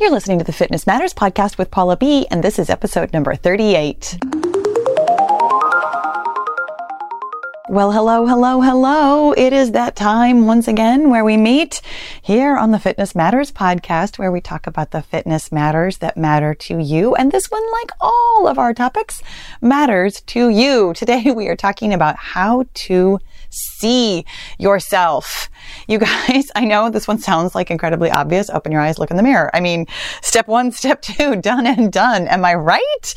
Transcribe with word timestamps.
You're 0.00 0.12
listening 0.12 0.38
to 0.38 0.44
the 0.44 0.52
Fitness 0.52 0.86
Matters 0.86 1.12
podcast 1.12 1.58
with 1.58 1.72
Paula 1.72 1.96
B, 1.96 2.24
and 2.30 2.44
this 2.44 2.60
is 2.60 2.70
episode 2.70 3.12
number 3.12 3.34
38. 3.34 4.16
Well, 7.68 7.90
hello, 7.90 8.24
hello, 8.24 8.60
hello. 8.60 9.32
It 9.32 9.52
is 9.52 9.72
that 9.72 9.96
time 9.96 10.46
once 10.46 10.68
again 10.68 11.10
where 11.10 11.24
we 11.24 11.36
meet 11.36 11.82
here 12.22 12.56
on 12.56 12.70
the 12.70 12.78
Fitness 12.78 13.16
Matters 13.16 13.50
podcast, 13.50 14.20
where 14.20 14.30
we 14.30 14.40
talk 14.40 14.68
about 14.68 14.92
the 14.92 15.02
fitness 15.02 15.50
matters 15.50 15.98
that 15.98 16.16
matter 16.16 16.54
to 16.54 16.78
you. 16.78 17.16
And 17.16 17.32
this 17.32 17.50
one, 17.50 17.64
like 17.72 17.90
all 18.00 18.46
of 18.46 18.56
our 18.56 18.72
topics, 18.72 19.20
matters 19.60 20.20
to 20.22 20.48
you. 20.48 20.94
Today 20.94 21.32
we 21.32 21.48
are 21.48 21.56
talking 21.56 21.92
about 21.92 22.14
how 22.14 22.66
to 22.72 23.18
see 23.50 24.24
yourself. 24.58 25.48
You 25.86 25.98
guys, 25.98 26.50
I 26.54 26.64
know 26.64 26.90
this 26.90 27.08
one 27.08 27.18
sounds 27.18 27.54
like 27.54 27.70
incredibly 27.70 28.10
obvious. 28.10 28.50
Open 28.50 28.72
your 28.72 28.80
eyes, 28.80 28.98
look 28.98 29.10
in 29.10 29.16
the 29.16 29.22
mirror. 29.22 29.50
I 29.54 29.60
mean, 29.60 29.86
step 30.22 30.48
one, 30.48 30.72
step 30.80 31.02
two, 31.02 31.36
done 31.36 31.66
and 31.66 31.92
done. 31.92 32.28
Am 32.28 32.44
I 32.44 32.54
right? 32.54 33.14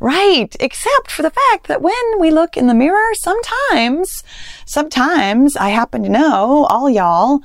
Right. 0.00 0.54
Except 0.60 1.10
for 1.10 1.22
the 1.22 1.30
fact 1.30 1.68
that 1.68 1.82
when 1.82 1.92
we 2.18 2.30
look 2.30 2.56
in 2.56 2.66
the 2.66 2.74
mirror, 2.74 3.14
sometimes, 3.14 4.22
sometimes 4.66 5.56
I 5.56 5.70
happen 5.70 6.02
to 6.02 6.08
know 6.08 6.66
all 6.70 6.88
y'all 6.88 7.40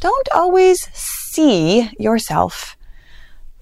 don't 0.00 0.28
always 0.34 0.88
see 0.92 1.88
yourself 1.98 2.76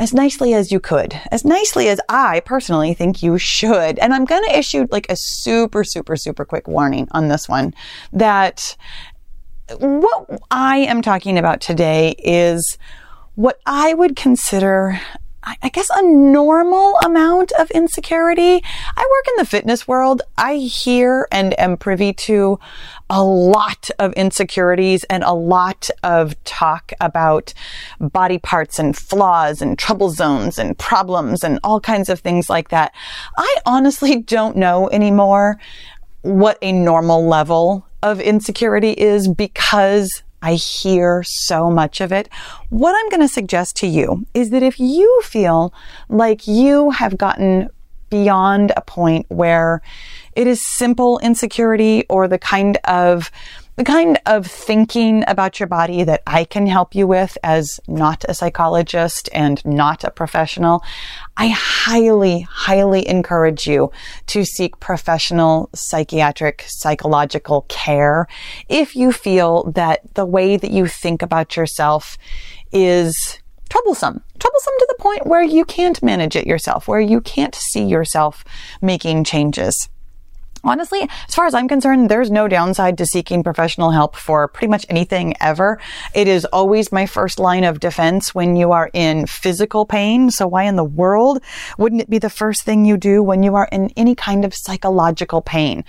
as 0.01 0.15
nicely 0.15 0.55
as 0.55 0.73
you 0.73 0.81
could, 0.81 1.21
as 1.31 1.45
nicely 1.45 1.89
as 1.89 2.01
I 2.09 2.41
personally 2.41 2.95
think 2.95 3.23
you 3.23 3.37
should. 3.37 3.99
And 3.99 4.15
I'm 4.15 4.25
going 4.25 4.43
to 4.45 4.59
issue 4.59 4.89
like 4.91 5.07
a 5.11 5.17
super, 5.17 5.85
super, 5.85 6.17
super 6.17 6.47
quick 6.47 6.67
warning 6.67 7.07
on 7.11 7.29
this 7.29 7.47
one 7.47 7.75
that 8.15 8.77
what 9.79 10.27
I 10.51 10.79
am 10.79 11.03
talking 11.03 11.37
about 11.37 11.61
today 11.61 12.15
is 12.19 12.79
what 13.35 13.61
I 13.67 13.93
would 13.93 14.17
consider 14.17 14.99
I 15.43 15.69
guess 15.71 15.89
a 15.95 16.03
normal 16.03 16.97
amount 17.05 17.53
of 17.53 17.71
insecurity. 17.71 18.63
I 18.97 19.01
work 19.01 19.29
in 19.29 19.35
the 19.39 19.47
fitness 19.47 19.89
world. 19.89 20.23
I 20.37 20.57
hear 20.57 21.27
and 21.33 21.59
am 21.59 21.77
privy 21.77 22.13
to 22.13 22.59
a 23.09 23.23
lot 23.23 23.91
of 23.99 24.13
insecurities 24.15 25.05
and 25.05 25.25
a 25.25 25.33
lot 25.33 25.89
of 26.03 26.43
talk 26.45 26.93
about 27.01 27.55
body 27.99 28.39
parts 28.39 28.79
and 28.79 28.97
flaws 28.97 29.63
and 29.63 29.79
trouble 29.79 30.11
zones 30.11 30.59
and 30.59 30.79
problems 30.79 31.43
and 31.43 31.59
all 31.65 31.81
kinds 31.81 32.09
of 32.09 32.21
things 32.21 32.51
like 32.51 32.69
that. 32.69 32.93
I 33.37 33.57
honestly 33.65 34.17
don't 34.23 34.57
know 34.57 34.91
anymore 34.91 35.59
what 36.23 36.59
a 36.61 36.73
normal 36.73 37.27
level 37.27 37.87
of 38.03 38.21
insecurity 38.21 38.93
is 38.93 39.27
because 39.27 40.23
I 40.43 40.55
hear 40.55 41.23
so 41.25 41.71
much 41.71 42.01
of 42.01 42.13
it. 42.13 42.29
What 42.71 42.95
I'm 42.97 43.09
going 43.11 43.21
to 43.21 43.33
suggest 43.33 43.77
to 43.77 43.87
you 43.87 44.27
is 44.35 44.51
that 44.51 44.63
if 44.63 44.81
you 44.81 45.21
feel 45.23 45.73
like 46.09 46.47
you 46.47 46.91
have 46.91 47.19
gotten 47.19 47.69
beyond 48.11 48.73
a 48.77 48.81
point 48.81 49.27
where 49.29 49.81
it 50.35 50.47
is 50.47 50.65
simple 50.67 51.19
insecurity 51.21 52.05
or 52.09 52.29
the 52.29 52.39
kind 52.39 52.77
of 52.85 53.31
the 53.81 53.85
kind 53.85 54.21
of 54.27 54.47
thinking 54.47 55.25
about 55.27 55.59
your 55.59 55.67
body 55.67 56.05
that 56.05 56.23
I 56.27 56.45
can 56.45 56.67
help 56.67 56.95
you 56.95 57.07
with 57.07 57.39
as 57.43 57.81
not 57.89 58.27
a 58.29 58.35
psychologist 58.35 59.31
and 59.33 59.65
not 59.65 60.05
a 60.05 60.11
professional, 60.11 60.85
I 61.39 61.49
highly, 61.49 62.41
highly 62.41 63.09
encourage 63.09 63.67
you 63.67 63.91
to 64.27 64.45
seek 64.45 64.79
professional 64.81 65.71
psychiatric, 65.75 66.63
psychological 66.69 67.63
care 67.71 68.27
if 68.69 68.95
you 68.95 69.13
feel 69.13 69.73
that 69.73 70.03
the 70.13 70.27
way 70.27 70.59
that 70.59 70.73
you 70.73 70.87
think 70.87 71.23
about 71.23 71.57
yourself 71.57 72.19
is 72.73 73.39
troublesome. 73.71 74.23
Troublesome 74.39 74.75
to 74.79 74.87
the 74.91 75.03
point 75.03 75.27
where 75.27 75.43
you 75.43 75.65
can't 75.65 76.03
manage 76.03 76.37
it 76.37 76.47
yourself, 76.47 76.87
where 76.87 77.01
you 77.01 77.23
can't 77.23 77.55
see 77.55 77.87
yourself 77.87 78.45
making 78.83 79.25
changes. 79.25 79.89
Honestly, 80.63 81.09
as 81.27 81.35
far 81.35 81.47
as 81.47 81.55
I'm 81.55 81.69
concerned, 81.69 82.11
there's 82.11 82.31
no 82.31 82.47
downside 82.47 82.99
to 82.99 83.07
seeking 83.07 83.43
professional 83.43 83.93
help 83.93 84.15
for 84.15 84.47
pretty 84.47 84.69
much 84.69 84.85
anything 84.91 85.35
ever. 85.41 85.81
It 86.15 86.29
is 86.29 86.45
always 86.47 86.93
my 86.93 87.07
first 87.07 87.39
line 87.39 87.65
of 87.65 87.81
defense 87.81 88.35
when 88.35 88.57
you 88.57 88.73
are 88.73 88.91
in 88.93 89.27
physical 89.27 89.87
pain. 89.87 90.31
So 90.31 90.47
why 90.47 90.65
in 90.65 90.77
the 90.77 90.85
world 90.85 91.43
wouldn't 91.79 92.03
it 92.03 92.11
be 92.11 92.19
the 92.19 92.29
first 92.29 92.63
thing 92.63 92.85
you 92.85 92.99
do 92.99 93.23
when 93.23 93.43
you 93.43 93.55
are 93.55 93.69
in 93.73 93.91
any 93.97 94.15
kind 94.15 94.45
of 94.45 94.55
psychological 94.55 95.41
pain? 95.41 95.85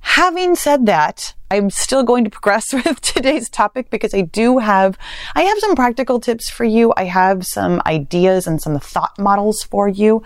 Having 0.00 0.54
said 0.56 0.86
that, 0.86 1.34
I'm 1.50 1.68
still 1.68 2.02
going 2.02 2.24
to 2.24 2.30
progress 2.30 2.72
with 2.72 3.00
today's 3.02 3.50
topic 3.50 3.90
because 3.90 4.14
I 4.14 4.22
do 4.22 4.58
have, 4.58 4.96
I 5.34 5.42
have 5.42 5.58
some 5.58 5.74
practical 5.74 6.18
tips 6.18 6.48
for 6.48 6.64
you. 6.64 6.94
I 6.96 7.04
have 7.04 7.44
some 7.44 7.82
ideas 7.84 8.46
and 8.46 8.60
some 8.60 8.78
thought 8.78 9.18
models 9.18 9.62
for 9.62 9.86
you 9.86 10.22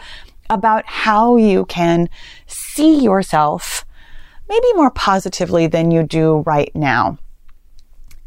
about 0.52 0.84
how 0.86 1.36
you 1.36 1.64
can 1.64 2.08
see 2.46 3.02
yourself 3.02 3.86
maybe 4.48 4.72
more 4.74 4.90
positively 4.90 5.66
than 5.66 5.90
you 5.90 6.02
do 6.02 6.42
right 6.46 6.70
now. 6.74 7.18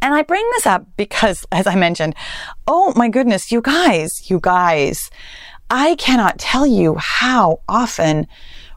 And 0.02 0.14
I 0.14 0.24
bring 0.24 0.44
this 0.54 0.66
up 0.66 0.86
because, 0.98 1.46
as 1.52 1.68
I 1.68 1.76
mentioned, 1.76 2.16
oh 2.68 2.94
my 2.96 3.10
goodness, 3.10 3.52
you 3.52 3.62
guys, 3.62 4.30
you 4.30 4.40
guys, 4.42 5.12
I 5.70 5.96
cannot 5.96 6.40
tell 6.40 6.66
you 6.66 6.96
how 6.98 7.62
often 7.70 8.28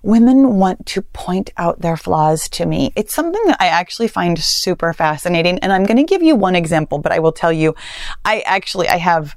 women 0.03 0.57
want 0.57 0.87
to 0.87 1.03
point 1.03 1.51
out 1.57 1.81
their 1.81 1.97
flaws 1.97 2.49
to 2.51 2.67
me. 2.67 2.93
It's 2.97 3.15
something 3.15 3.43
that 3.47 3.57
I 3.61 3.67
actually 3.67 4.09
find 4.09 4.39
super 4.39 4.93
fascinating. 4.93 5.59
And 5.59 5.73
I'm 5.73 5.85
going 5.85 5.97
to 5.97 6.05
give 6.05 6.23
you 6.23 6.37
one 6.37 6.55
example, 6.55 6.99
but 6.99 7.13
I 7.13 7.19
will 7.19 7.33
tell 7.33 7.53
you, 7.53 7.75
I 8.25 8.41
actually, 8.41 8.89
I 8.89 8.97
have 8.97 9.37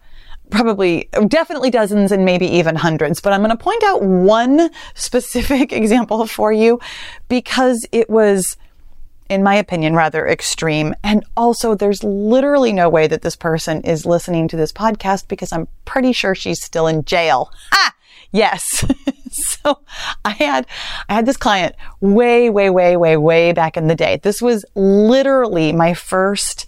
probably 0.51 1.09
definitely 1.27 1.71
dozens 1.71 2.11
and 2.11 2.25
maybe 2.25 2.45
even 2.45 2.75
hundreds, 2.75 3.21
but 3.21 3.33
I'm 3.33 3.41
going 3.41 3.55
to 3.55 3.63
point 3.63 3.83
out 3.83 4.03
one 4.03 4.69
specific 4.93 5.71
example 5.73 6.27
for 6.27 6.51
you 6.51 6.79
because 7.27 7.85
it 7.91 8.09
was 8.09 8.57
in 9.31 9.43
my 9.43 9.55
opinion, 9.55 9.95
rather 9.95 10.27
extreme. 10.27 10.93
And 11.05 11.23
also, 11.37 11.73
there's 11.73 12.03
literally 12.03 12.73
no 12.73 12.89
way 12.89 13.07
that 13.07 13.21
this 13.21 13.37
person 13.37 13.79
is 13.83 14.05
listening 14.05 14.49
to 14.49 14.57
this 14.57 14.73
podcast 14.73 15.29
because 15.29 15.53
I'm 15.53 15.69
pretty 15.85 16.11
sure 16.11 16.35
she's 16.35 16.61
still 16.61 16.85
in 16.85 17.05
jail. 17.05 17.49
Ah, 17.71 17.95
yes. 18.33 18.83
so 19.31 19.79
I 20.25 20.31
had, 20.31 20.67
I 21.07 21.13
had 21.13 21.25
this 21.25 21.37
client 21.37 21.75
way, 22.01 22.49
way, 22.49 22.69
way, 22.69 22.97
way, 22.97 23.15
way 23.15 23.53
back 23.53 23.77
in 23.77 23.87
the 23.87 23.95
day. 23.95 24.19
This 24.21 24.41
was 24.41 24.65
literally 24.75 25.71
my 25.71 25.93
first 25.93 26.65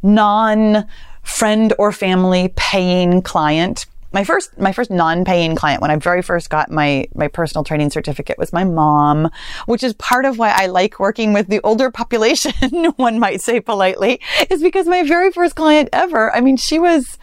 non 0.00 0.86
friend 1.26 1.74
or 1.78 1.92
family 1.92 2.52
paying 2.54 3.20
client. 3.20 3.86
My 4.12 4.22
first, 4.22 4.58
my 4.58 4.72
first 4.72 4.90
non-paying 4.90 5.56
client 5.56 5.82
when 5.82 5.90
I 5.90 5.96
very 5.96 6.22
first 6.22 6.48
got 6.48 6.70
my, 6.70 7.08
my 7.14 7.28
personal 7.28 7.64
training 7.64 7.90
certificate 7.90 8.38
was 8.38 8.52
my 8.52 8.64
mom, 8.64 9.30
which 9.66 9.82
is 9.82 9.92
part 9.94 10.24
of 10.24 10.38
why 10.38 10.50
I 10.50 10.66
like 10.66 11.00
working 11.00 11.32
with 11.32 11.48
the 11.48 11.60
older 11.62 11.90
population, 11.90 12.52
one 12.96 13.18
might 13.18 13.42
say 13.42 13.60
politely, 13.60 14.20
is 14.48 14.62
because 14.62 14.86
my 14.86 15.02
very 15.02 15.32
first 15.32 15.56
client 15.56 15.88
ever, 15.92 16.32
I 16.34 16.40
mean, 16.40 16.56
she 16.56 16.78
was, 16.78 17.18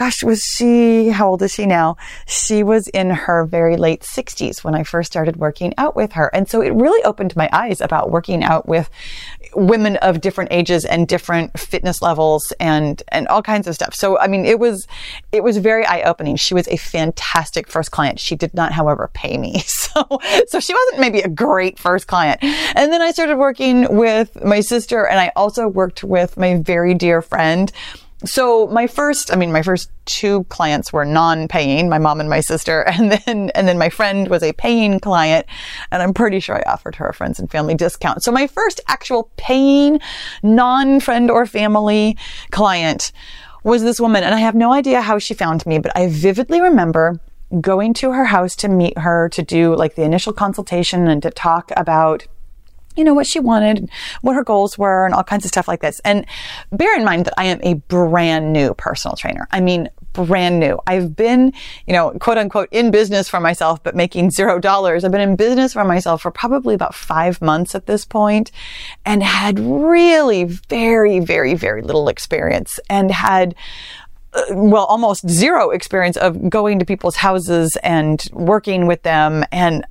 gosh, 0.00 0.24
was 0.24 0.40
she, 0.40 1.10
how 1.10 1.28
old 1.28 1.42
is 1.42 1.52
she 1.52 1.66
now? 1.66 1.94
She 2.26 2.62
was 2.62 2.88
in 2.88 3.10
her 3.10 3.44
very 3.44 3.76
late 3.76 4.00
60s 4.00 4.64
when 4.64 4.74
I 4.74 4.82
first 4.82 5.12
started 5.12 5.36
working 5.36 5.74
out 5.76 5.94
with 5.94 6.12
her. 6.12 6.30
And 6.32 6.48
so 6.48 6.62
it 6.62 6.70
really 6.70 7.04
opened 7.04 7.36
my 7.36 7.50
eyes 7.52 7.82
about 7.82 8.10
working 8.10 8.42
out 8.42 8.66
with 8.66 8.88
women 9.54 9.96
of 9.98 10.22
different 10.22 10.52
ages 10.54 10.86
and 10.86 11.06
different 11.06 11.58
fitness 11.60 12.00
levels 12.00 12.50
and, 12.58 13.02
and 13.08 13.28
all 13.28 13.42
kinds 13.42 13.66
of 13.66 13.74
stuff. 13.74 13.94
So, 13.94 14.18
I 14.18 14.26
mean, 14.26 14.46
it 14.46 14.58
was, 14.58 14.86
it 15.32 15.44
was 15.44 15.58
very 15.58 15.84
eye 15.84 16.00
opening. 16.04 16.36
She 16.36 16.54
was 16.54 16.66
a 16.68 16.78
fantastic 16.78 17.68
first 17.68 17.90
client. 17.90 18.18
She 18.18 18.36
did 18.36 18.54
not, 18.54 18.72
however, 18.72 19.10
pay 19.12 19.36
me. 19.36 19.62
So, 19.90 20.20
so 20.46 20.60
she 20.60 20.72
wasn't 20.72 21.00
maybe 21.00 21.20
a 21.20 21.28
great 21.28 21.76
first 21.76 22.06
client. 22.06 22.38
And 22.44 22.92
then 22.92 23.02
I 23.02 23.10
started 23.10 23.38
working 23.38 23.96
with 23.96 24.44
my 24.44 24.60
sister 24.60 25.04
and 25.04 25.18
I 25.18 25.32
also 25.34 25.66
worked 25.66 26.04
with 26.04 26.36
my 26.36 26.58
very 26.62 26.94
dear 26.94 27.20
friend 27.20 27.72
so 28.24 28.66
my 28.66 28.86
first, 28.86 29.32
I 29.32 29.36
mean, 29.36 29.50
my 29.50 29.62
first 29.62 29.90
two 30.04 30.44
clients 30.44 30.92
were 30.92 31.04
non-paying, 31.04 31.88
my 31.88 31.98
mom 31.98 32.20
and 32.20 32.28
my 32.28 32.40
sister, 32.40 32.82
and 32.88 33.12
then, 33.12 33.50
and 33.50 33.66
then 33.66 33.78
my 33.78 33.88
friend 33.88 34.28
was 34.28 34.42
a 34.42 34.52
paying 34.52 35.00
client, 35.00 35.46
and 35.90 36.02
I'm 36.02 36.12
pretty 36.12 36.40
sure 36.40 36.56
I 36.56 36.70
offered 36.70 36.96
her 36.96 37.08
a 37.08 37.14
friends 37.14 37.38
and 37.38 37.50
family 37.50 37.74
discount. 37.74 38.22
So 38.22 38.30
my 38.30 38.46
first 38.46 38.80
actual 38.88 39.30
paying 39.36 40.00
non-friend 40.42 41.30
or 41.30 41.46
family 41.46 42.16
client 42.50 43.12
was 43.64 43.82
this 43.82 44.00
woman, 44.00 44.24
and 44.24 44.34
I 44.34 44.38
have 44.38 44.54
no 44.54 44.72
idea 44.72 45.00
how 45.00 45.18
she 45.18 45.34
found 45.34 45.64
me, 45.66 45.78
but 45.78 45.96
I 45.96 46.08
vividly 46.08 46.60
remember 46.60 47.20
going 47.60 47.94
to 47.94 48.12
her 48.12 48.26
house 48.26 48.54
to 48.56 48.68
meet 48.68 48.96
her 48.96 49.28
to 49.30 49.42
do 49.42 49.74
like 49.74 49.96
the 49.96 50.02
initial 50.02 50.32
consultation 50.32 51.08
and 51.08 51.22
to 51.22 51.30
talk 51.30 51.72
about 51.76 52.26
you 52.96 53.04
know, 53.04 53.14
what 53.14 53.26
she 53.26 53.40
wanted, 53.40 53.88
what 54.20 54.34
her 54.34 54.44
goals 54.44 54.76
were, 54.76 55.04
and 55.04 55.14
all 55.14 55.24
kinds 55.24 55.44
of 55.44 55.48
stuff 55.48 55.68
like 55.68 55.80
this. 55.80 56.00
And 56.04 56.26
bear 56.72 56.96
in 56.96 57.04
mind 57.04 57.24
that 57.26 57.34
I 57.38 57.44
am 57.44 57.60
a 57.62 57.74
brand 57.74 58.52
new 58.52 58.74
personal 58.74 59.16
trainer. 59.16 59.46
I 59.50 59.60
mean, 59.60 59.88
brand 60.12 60.58
new. 60.58 60.78
I've 60.86 61.14
been, 61.14 61.52
you 61.86 61.92
know, 61.92 62.10
quote 62.18 62.38
unquote, 62.38 62.68
in 62.72 62.90
business 62.90 63.28
for 63.28 63.40
myself, 63.40 63.82
but 63.82 63.94
making 63.94 64.30
zero 64.30 64.58
dollars. 64.58 65.04
I've 65.04 65.12
been 65.12 65.20
in 65.20 65.36
business 65.36 65.72
for 65.72 65.84
myself 65.84 66.22
for 66.22 66.30
probably 66.30 66.74
about 66.74 66.94
five 66.94 67.40
months 67.40 67.74
at 67.74 67.86
this 67.86 68.04
point 68.04 68.50
and 69.04 69.22
had 69.22 69.58
really 69.58 70.44
very, 70.44 71.20
very, 71.20 71.54
very 71.54 71.82
little 71.82 72.08
experience 72.08 72.80
and 72.88 73.10
had 73.10 73.54
uh, 74.32 74.42
well, 74.50 74.84
almost 74.84 75.28
zero 75.28 75.70
experience 75.70 76.16
of 76.16 76.48
going 76.48 76.78
to 76.78 76.84
people's 76.84 77.16
houses 77.16 77.76
and 77.82 78.28
working 78.32 78.86
with 78.86 79.02
them. 79.02 79.44
And, 79.50 79.84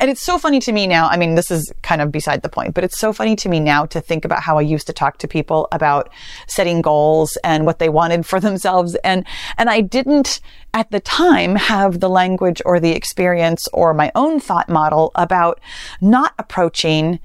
and 0.00 0.10
it's 0.10 0.22
so 0.22 0.38
funny 0.38 0.58
to 0.60 0.72
me 0.72 0.86
now. 0.86 1.06
I 1.08 1.18
mean, 1.18 1.34
this 1.34 1.50
is 1.50 1.70
kind 1.82 2.00
of 2.00 2.10
beside 2.10 2.40
the 2.40 2.48
point, 2.48 2.74
but 2.74 2.82
it's 2.82 2.98
so 2.98 3.12
funny 3.12 3.36
to 3.36 3.48
me 3.50 3.60
now 3.60 3.84
to 3.86 4.00
think 4.00 4.24
about 4.24 4.42
how 4.42 4.56
I 4.56 4.62
used 4.62 4.86
to 4.86 4.94
talk 4.94 5.18
to 5.18 5.28
people 5.28 5.68
about 5.70 6.08
setting 6.46 6.80
goals 6.80 7.36
and 7.44 7.66
what 7.66 7.78
they 7.78 7.90
wanted 7.90 8.24
for 8.24 8.40
themselves. 8.48 8.94
And, 9.04 9.26
and 9.58 9.68
I 9.68 9.82
didn't 9.82 10.40
at 10.72 10.90
the 10.90 11.00
time 11.00 11.54
have 11.56 12.00
the 12.00 12.08
language 12.08 12.62
or 12.64 12.80
the 12.80 12.92
experience 12.92 13.68
or 13.74 13.92
my 13.92 14.10
own 14.14 14.40
thought 14.40 14.70
model 14.70 15.12
about 15.14 15.60
not 16.00 16.32
approaching 16.38 17.20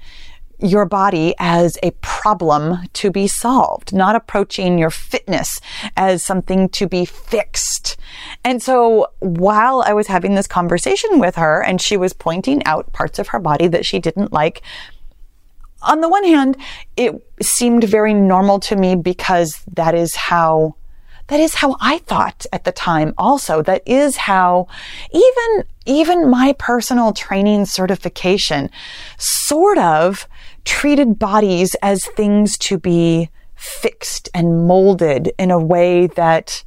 your 0.62 0.84
body 0.84 1.34
as 1.38 1.78
a 1.82 1.90
problem 2.02 2.78
to 2.94 3.10
be 3.10 3.26
solved, 3.26 3.92
not 3.92 4.14
approaching 4.14 4.78
your 4.78 4.90
fitness 4.90 5.60
as 5.96 6.24
something 6.24 6.68
to 6.70 6.86
be 6.86 7.04
fixed. 7.04 7.96
And 8.44 8.62
so 8.62 9.08
while 9.20 9.82
I 9.86 9.92
was 9.92 10.06
having 10.06 10.34
this 10.34 10.46
conversation 10.46 11.18
with 11.18 11.36
her 11.36 11.62
and 11.62 11.80
she 11.80 11.96
was 11.96 12.12
pointing 12.12 12.64
out 12.64 12.92
parts 12.92 13.18
of 13.18 13.28
her 13.28 13.38
body 13.38 13.68
that 13.68 13.86
she 13.86 13.98
didn't 13.98 14.32
like, 14.32 14.62
on 15.82 16.00
the 16.00 16.08
one 16.08 16.24
hand, 16.24 16.56
it 16.96 17.14
seemed 17.40 17.84
very 17.84 18.12
normal 18.12 18.60
to 18.60 18.76
me 18.76 18.96
because 18.96 19.62
that 19.72 19.94
is 19.94 20.14
how 20.14 20.74
that 21.30 21.38
is 21.38 21.54
how 21.54 21.76
I 21.80 21.98
thought 21.98 22.44
at 22.52 22.64
the 22.64 22.72
time 22.72 23.14
also. 23.16 23.62
That 23.62 23.82
is 23.86 24.16
how 24.16 24.66
even, 25.12 25.64
even 25.86 26.28
my 26.28 26.56
personal 26.58 27.12
training 27.12 27.66
certification 27.66 28.68
sort 29.16 29.78
of 29.78 30.26
treated 30.64 31.18
bodies 31.18 31.74
as 31.82 32.04
things 32.16 32.56
to 32.58 32.78
be 32.78 33.30
fixed 33.56 34.28
and 34.34 34.66
molded 34.66 35.32
in 35.38 35.50
a 35.50 35.58
way 35.58 36.06
that, 36.06 36.64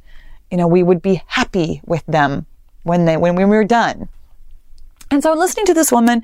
you 0.50 0.56
know, 0.56 0.66
we 0.66 0.82
would 0.82 1.02
be 1.02 1.22
happy 1.26 1.80
with 1.84 2.04
them 2.06 2.46
when 2.84 3.04
they, 3.04 3.16
when 3.16 3.34
we 3.34 3.44
were 3.44 3.64
done. 3.64 4.08
And 5.10 5.22
so 5.22 5.34
listening 5.34 5.66
to 5.66 5.74
this 5.74 5.92
woman 5.92 6.22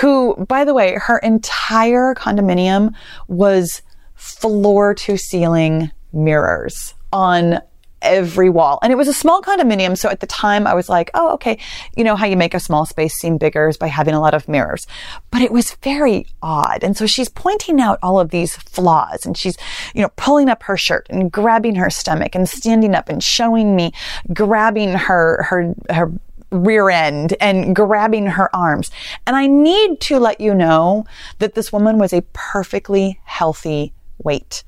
who, 0.00 0.36
by 0.48 0.64
the 0.64 0.74
way, 0.74 0.96
her 1.00 1.18
entire 1.18 2.14
condominium 2.14 2.94
was 3.28 3.82
floor 4.14 4.94
to 4.94 5.16
ceiling 5.16 5.90
mirrors 6.12 6.94
on 7.12 7.60
every 8.02 8.50
wall. 8.50 8.78
And 8.82 8.92
it 8.92 8.96
was 8.96 9.08
a 9.08 9.12
small 9.12 9.40
condominium. 9.40 9.96
So 9.96 10.08
at 10.08 10.20
the 10.20 10.26
time 10.26 10.66
I 10.66 10.74
was 10.74 10.88
like, 10.88 11.10
oh, 11.14 11.32
okay. 11.34 11.58
You 11.96 12.04
know 12.04 12.16
how 12.16 12.26
you 12.26 12.36
make 12.36 12.54
a 12.54 12.60
small 12.60 12.84
space 12.86 13.14
seem 13.14 13.38
bigger 13.38 13.68
is 13.68 13.76
by 13.76 13.86
having 13.86 14.14
a 14.14 14.20
lot 14.20 14.34
of 14.34 14.48
mirrors. 14.48 14.86
But 15.30 15.42
it 15.42 15.52
was 15.52 15.72
very 15.82 16.26
odd. 16.42 16.84
And 16.84 16.96
so 16.96 17.06
she's 17.06 17.28
pointing 17.28 17.80
out 17.80 17.98
all 18.02 18.20
of 18.20 18.30
these 18.30 18.56
flaws 18.56 19.24
and 19.24 19.36
she's, 19.36 19.56
you 19.94 20.02
know, 20.02 20.10
pulling 20.16 20.48
up 20.48 20.64
her 20.64 20.76
shirt 20.76 21.06
and 21.08 21.30
grabbing 21.30 21.76
her 21.76 21.90
stomach 21.90 22.34
and 22.34 22.48
standing 22.48 22.94
up 22.94 23.08
and 23.08 23.22
showing 23.22 23.74
me 23.74 23.92
grabbing 24.32 24.90
her, 24.90 25.42
her, 25.44 25.74
her 25.90 26.12
rear 26.52 26.90
end 26.90 27.34
and 27.40 27.74
grabbing 27.74 28.26
her 28.26 28.54
arms. 28.54 28.90
And 29.26 29.34
I 29.34 29.46
need 29.46 30.00
to 30.02 30.18
let 30.18 30.40
you 30.40 30.54
know 30.54 31.06
that 31.38 31.54
this 31.54 31.72
woman 31.72 31.98
was 31.98 32.12
a 32.12 32.22
perfectly 32.32 33.20
healthy 33.24 33.92
weight. 34.18 34.62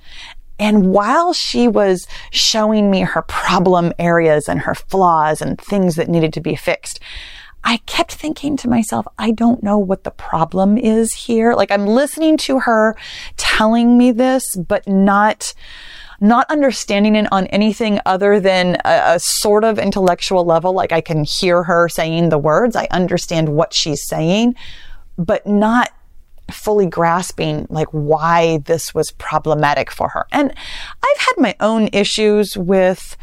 And 0.58 0.92
while 0.92 1.32
she 1.32 1.66
was 1.66 2.06
showing 2.30 2.90
me 2.90 3.00
her 3.00 3.22
problem 3.22 3.92
areas 3.98 4.48
and 4.48 4.60
her 4.60 4.74
flaws 4.74 5.42
and 5.42 5.60
things 5.60 5.96
that 5.96 6.08
needed 6.08 6.32
to 6.34 6.40
be 6.40 6.54
fixed, 6.54 7.00
I 7.64 7.78
kept 7.78 8.12
thinking 8.12 8.56
to 8.58 8.68
myself, 8.68 9.06
I 9.18 9.30
don't 9.30 9.62
know 9.62 9.78
what 9.78 10.04
the 10.04 10.10
problem 10.10 10.76
is 10.76 11.14
here. 11.14 11.54
Like 11.54 11.72
I'm 11.72 11.86
listening 11.86 12.36
to 12.38 12.60
her 12.60 12.94
telling 13.36 13.96
me 13.96 14.12
this, 14.12 14.44
but 14.56 14.86
not, 14.86 15.54
not 16.20 16.48
understanding 16.50 17.16
it 17.16 17.26
on 17.32 17.46
anything 17.46 18.00
other 18.04 18.38
than 18.38 18.76
a, 18.84 19.14
a, 19.14 19.18
sort 19.18 19.64
of 19.64 19.78
intellectual 19.78 20.44
level. 20.44 20.74
Like 20.74 20.92
I 20.92 21.00
can 21.00 21.24
hear 21.24 21.62
her 21.62 21.88
saying 21.88 22.28
the 22.28 22.38
words. 22.38 22.76
I 22.76 22.86
understand 22.90 23.48
what 23.48 23.72
she's 23.72 24.06
saying, 24.06 24.56
but 25.16 25.46
not 25.46 25.90
fully 26.54 26.86
grasping 26.86 27.66
like 27.68 27.88
why 27.88 28.58
this 28.64 28.94
was 28.94 29.10
problematic 29.12 29.90
for 29.90 30.08
her. 30.08 30.26
And 30.32 30.52
I've 31.02 31.20
had 31.20 31.34
my 31.38 31.54
own 31.60 31.88
issues 31.92 32.56
with 32.56 33.16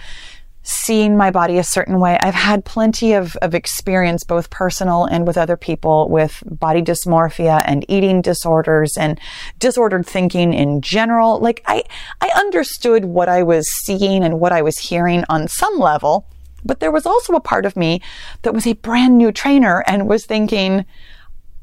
seeing 0.64 1.18
my 1.18 1.32
body 1.32 1.58
a 1.58 1.64
certain 1.64 2.00
way. 2.00 2.18
I've 2.22 2.36
had 2.36 2.66
plenty 2.66 3.14
of, 3.14 3.36
of 3.38 3.56
experience, 3.56 4.24
both 4.24 4.52
personal 4.52 5.06
and 5.06 5.26
with 5.26 5.38
other 5.38 5.58
people, 5.58 6.08
with 6.08 6.44
body 6.46 6.82
dysmorphia 6.84 7.64
and 7.66 7.84
eating 7.88 8.22
disorders 8.22 8.96
and 8.96 9.20
disordered 9.58 10.06
thinking 10.06 10.54
in 10.54 10.82
general. 10.82 11.40
Like 11.40 11.64
I, 11.66 11.84
I 12.22 12.30
understood 12.36 13.06
what 13.06 13.28
I 13.28 13.42
was 13.42 13.68
seeing 13.84 14.24
and 14.24 14.40
what 14.40 14.52
I 14.52 14.62
was 14.62 14.78
hearing 14.78 15.24
on 15.30 15.48
some 15.48 15.80
level, 15.80 16.28
but 16.64 16.80
there 16.80 16.92
was 16.92 17.08
also 17.08 17.34
a 17.34 17.42
part 17.42 17.66
of 17.66 17.76
me 17.76 18.02
that 18.44 18.54
was 18.54 18.68
a 18.68 18.74
brand 18.74 19.18
new 19.18 19.32
trainer 19.32 19.84
and 19.88 20.08
was 20.08 20.26
thinking, 20.26 20.86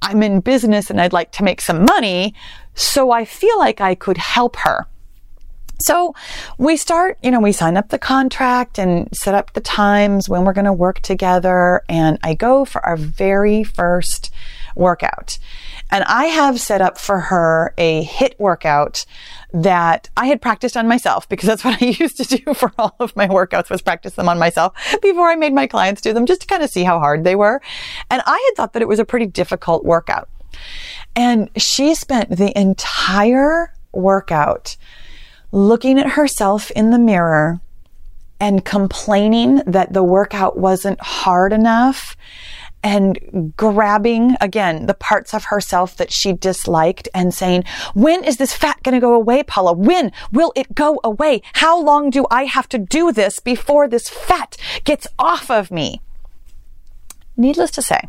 I'm 0.03 0.23
in 0.23 0.41
business 0.41 0.91
and 0.91 1.01
I'd 1.01 1.13
like 1.13 1.33
to 1.33 1.45
make 1.45 1.61
some 1.61 1.85
money. 1.85 2.35
So 2.75 3.11
I 3.11 3.25
feel 3.25 3.59
like 3.59 3.81
I 3.81 3.95
could 3.95 4.19
help 4.19 4.57
her. 4.57 4.87
So 5.81 6.15
we 6.59 6.77
start, 6.77 7.19
you 7.23 7.31
know, 7.31 7.41
we 7.41 7.53
sign 7.53 7.77
up 7.77 7.89
the 7.89 7.99
contract 7.99 8.79
and 8.79 9.09
set 9.17 9.35
up 9.35 9.53
the 9.53 9.61
times 9.61 10.29
when 10.29 10.45
we're 10.45 10.53
going 10.53 10.65
to 10.65 10.73
work 10.73 11.01
together. 11.01 11.83
And 11.89 12.19
I 12.23 12.35
go 12.35 12.65
for 12.65 12.85
our 12.85 12.97
very 12.97 13.63
first 13.63 14.33
workout. 14.79 15.39
And 15.91 16.05
I 16.05 16.27
have 16.27 16.61
set 16.61 16.81
up 16.81 16.99
for 16.99 17.19
her 17.21 17.75
a 17.79 18.05
HIIT 18.05 18.39
workout 18.39 19.05
that 19.53 20.11
I 20.17 20.27
had 20.27 20.43
practiced 20.43 20.77
on 20.77 20.87
myself 20.87 21.29
because 21.29 21.47
that's 21.47 21.65
what 21.65 21.83
I 21.83 21.87
used 21.87 22.17
to 22.19 22.37
do 22.37 22.55
for 22.55 22.73
all 22.79 22.95
of 23.01 23.17
my 23.17 23.27
workouts 23.27 23.71
was 23.71 23.83
practice 23.83 24.15
them 24.15 24.29
on 24.29 24.39
myself 24.39 24.75
before 25.03 25.29
I 25.29 25.37
made 25.37 25.55
my 25.55 25.67
clients 25.67 26.01
do 26.01 26.13
them 26.13 26.27
just 26.27 26.43
to 26.43 26.47
kind 26.47 26.63
of 26.63 26.71
see 26.71 26.85
how 26.85 26.99
hard 26.99 27.25
they 27.25 27.35
were. 27.35 27.61
And 28.11 28.23
I 28.27 28.43
had 28.47 28.57
thought 28.57 28.73
that 28.75 28.83
it 28.83 28.89
was 28.89 28.99
a 28.99 29.05
pretty 29.05 29.27
difficult 29.27 29.85
workout. 29.85 30.29
And 31.17 31.51
she 31.57 31.95
spent 31.95 32.31
the 32.31 32.57
entire 32.59 33.73
workout 33.93 34.77
looking 35.51 35.99
at 35.99 36.11
herself 36.11 36.71
in 36.73 36.91
the 36.91 36.99
mirror 36.99 37.61
and 38.41 38.65
complaining 38.65 39.57
that 39.67 39.93
the 39.93 40.05
workout 40.05 40.57
wasn't 40.57 41.01
hard 41.01 41.53
enough 41.53 42.17
and 42.83 43.53
grabbing 43.57 44.37
again 44.41 44.87
the 44.87 44.95
parts 44.95 45.35
of 45.35 45.45
herself 45.45 45.97
that 45.97 46.13
she 46.13 46.33
disliked 46.33 47.09
and 47.15 47.35
saying, 47.35 47.65
when 47.95 48.23
is 48.25 48.37
this 48.37 48.53
fat 48.53 48.83
going 48.83 48.95
to 48.95 49.01
go 49.01 49.15
away, 49.15 49.43
Paula? 49.43 49.73
When 49.73 50.13
will 50.33 50.53
it 50.55 50.75
go 50.75 51.01
away? 51.03 51.43
How 51.55 51.81
long 51.81 52.11
do 52.11 52.27
I 52.31 52.45
have 52.45 52.69
to 52.71 52.79
do 52.79 53.13
this 53.13 53.41
before 53.41 53.89
this 53.89 54.09
fat 54.09 54.57
gets 54.85 55.07
off 55.19 55.51
of 55.51 55.71
me? 55.71 56.01
Needless 57.37 57.71
to 57.73 57.83
say, 57.83 58.01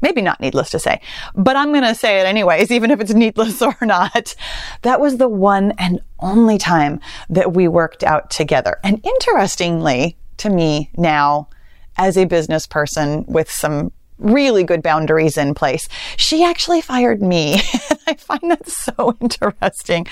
maybe 0.00 0.20
not 0.20 0.40
needless 0.40 0.70
to 0.70 0.78
say, 0.78 1.00
but 1.34 1.56
I'm 1.56 1.72
going 1.72 1.84
to 1.84 1.94
say 1.94 2.20
it 2.20 2.26
anyways, 2.26 2.70
even 2.70 2.90
if 2.90 3.00
it's 3.00 3.14
needless 3.14 3.62
or 3.62 3.76
not. 3.82 4.34
That 4.82 5.00
was 5.00 5.16
the 5.16 5.28
one 5.28 5.72
and 5.78 6.00
only 6.20 6.58
time 6.58 7.00
that 7.30 7.54
we 7.54 7.68
worked 7.68 8.02
out 8.02 8.30
together. 8.30 8.78
And 8.82 9.04
interestingly 9.04 10.16
to 10.38 10.50
me 10.50 10.90
now, 10.96 11.48
as 11.96 12.16
a 12.16 12.24
business 12.24 12.66
person 12.66 13.24
with 13.28 13.50
some 13.50 13.92
really 14.18 14.64
good 14.64 14.82
boundaries 14.82 15.36
in 15.36 15.54
place. 15.54 15.88
She 16.16 16.44
actually 16.44 16.80
fired 16.80 17.22
me. 17.22 17.54
I 18.06 18.14
find 18.14 18.50
that 18.50 18.68
so 18.68 19.16
interesting 19.20 20.06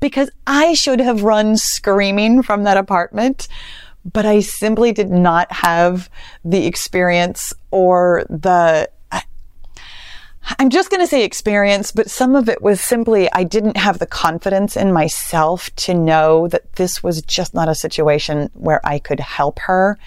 because 0.00 0.30
I 0.46 0.74
should 0.74 1.00
have 1.00 1.22
run 1.22 1.56
screaming 1.56 2.42
from 2.42 2.64
that 2.64 2.76
apartment, 2.76 3.48
but 4.04 4.26
I 4.26 4.40
simply 4.40 4.92
did 4.92 5.10
not 5.10 5.50
have 5.52 6.10
the 6.44 6.66
experience 6.66 7.52
or 7.70 8.24
the 8.28 8.88
I'm 10.60 10.70
just 10.70 10.90
going 10.90 11.00
to 11.00 11.08
say 11.08 11.24
experience, 11.24 11.90
but 11.90 12.08
some 12.08 12.36
of 12.36 12.48
it 12.48 12.62
was 12.62 12.80
simply 12.80 13.28
I 13.32 13.42
didn't 13.42 13.76
have 13.76 13.98
the 13.98 14.06
confidence 14.06 14.76
in 14.76 14.92
myself 14.92 15.74
to 15.76 15.94
know 15.94 16.46
that 16.48 16.76
this 16.76 17.02
was 17.02 17.20
just 17.22 17.52
not 17.52 17.68
a 17.68 17.74
situation 17.74 18.50
where 18.54 18.80
I 18.86 19.00
could 19.00 19.18
help 19.18 19.58
her 19.60 19.98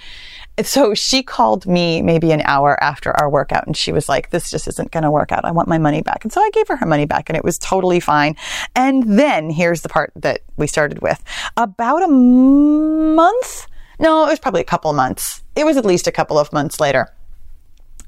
so 0.66 0.94
she 0.94 1.24
called 1.24 1.66
me 1.66 2.02
maybe 2.02 2.32
an 2.32 2.42
hour 2.42 2.82
after 2.84 3.12
our 3.12 3.30
workout 3.30 3.68
and 3.68 3.76
she 3.78 3.92
was 3.92 4.10
like, 4.10 4.30
this 4.30 4.50
just 4.50 4.68
isn't 4.68 4.92
going 4.92 5.04
to 5.04 5.12
work 5.12 5.32
out. 5.32 5.46
I 5.46 5.52
want 5.52 5.68
my 5.68 5.78
money 5.78 6.02
back. 6.02 6.24
And 6.24 6.34
so 6.34 6.42
I 6.42 6.50
gave 6.52 6.68
her 6.68 6.78
her 6.78 6.86
money 6.86 7.06
back 7.06 7.30
and 7.30 7.38
it 7.38 7.44
was 7.44 7.58
totally 7.58 8.00
fine. 8.00 8.36
And 8.76 9.20
then 9.20 9.50
here's 9.50 9.82
the 9.82 9.90
part 9.90 10.12
that 10.16 10.42
we 10.58 10.68
started 10.68 11.02
with 11.02 11.24
about 11.58 12.04
a 12.04 12.08
month. 12.08 13.68
No, 14.00 14.26
it 14.26 14.30
was 14.30 14.40
probably 14.40 14.62
a 14.62 14.66
couple 14.66 14.92
months. 14.94 15.44
It 15.56 15.66
was 15.66 15.78
at 15.78 15.86
least 15.86 16.08
a 16.08 16.12
couple 16.12 16.40
of 16.40 16.52
months 16.54 16.80
later. 16.80 17.14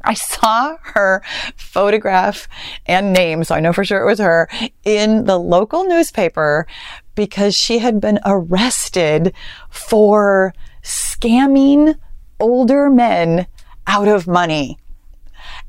I 0.04 0.14
saw 0.16 0.78
her 0.82 1.22
photograph 1.56 2.48
and 2.88 3.14
name, 3.14 3.44
so 3.44 3.56
I 3.56 3.60
know 3.60 3.74
for 3.74 3.86
sure 3.86 4.02
it 4.02 4.06
was 4.06 4.20
her, 4.20 4.50
in 4.84 5.26
the 5.26 5.38
local 5.38 5.84
newspaper 5.84 6.66
because 7.14 7.56
she 7.56 7.80
had 7.80 8.02
been 8.02 8.20
arrested 8.26 9.34
for 9.70 10.54
scamming 10.84 11.96
older 12.42 12.90
men 12.90 13.48
out 13.88 14.08
of 14.08 14.28
money. 14.28 14.78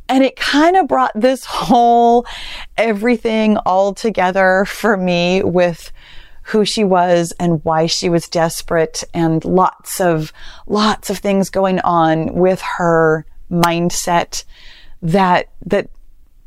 And 0.09 0.25
it 0.25 0.37
kind 0.37 0.77
of 0.77 0.89
brought 0.89 1.13
this 1.15 1.45
whole 1.45 2.27
everything 2.77 3.57
all 3.59 3.95
together 3.95 4.65
for 4.67 4.97
me 4.97 5.43
with 5.43 5.93
who 6.47 6.65
she 6.65 6.83
was 6.83 7.33
and 7.39 7.65
why 7.65 7.87
she 7.87 8.09
was 8.09 8.29
desperate 8.29 9.05
and 9.15 9.45
lots 9.45 10.01
of, 10.01 10.33
lots 10.67 11.09
of 11.09 11.19
things 11.19 11.51
going 11.51 11.79
on 11.81 12.35
with 12.35 12.61
her 12.61 13.25
mindset 13.51 14.45
that, 15.03 15.49
that 15.67 15.89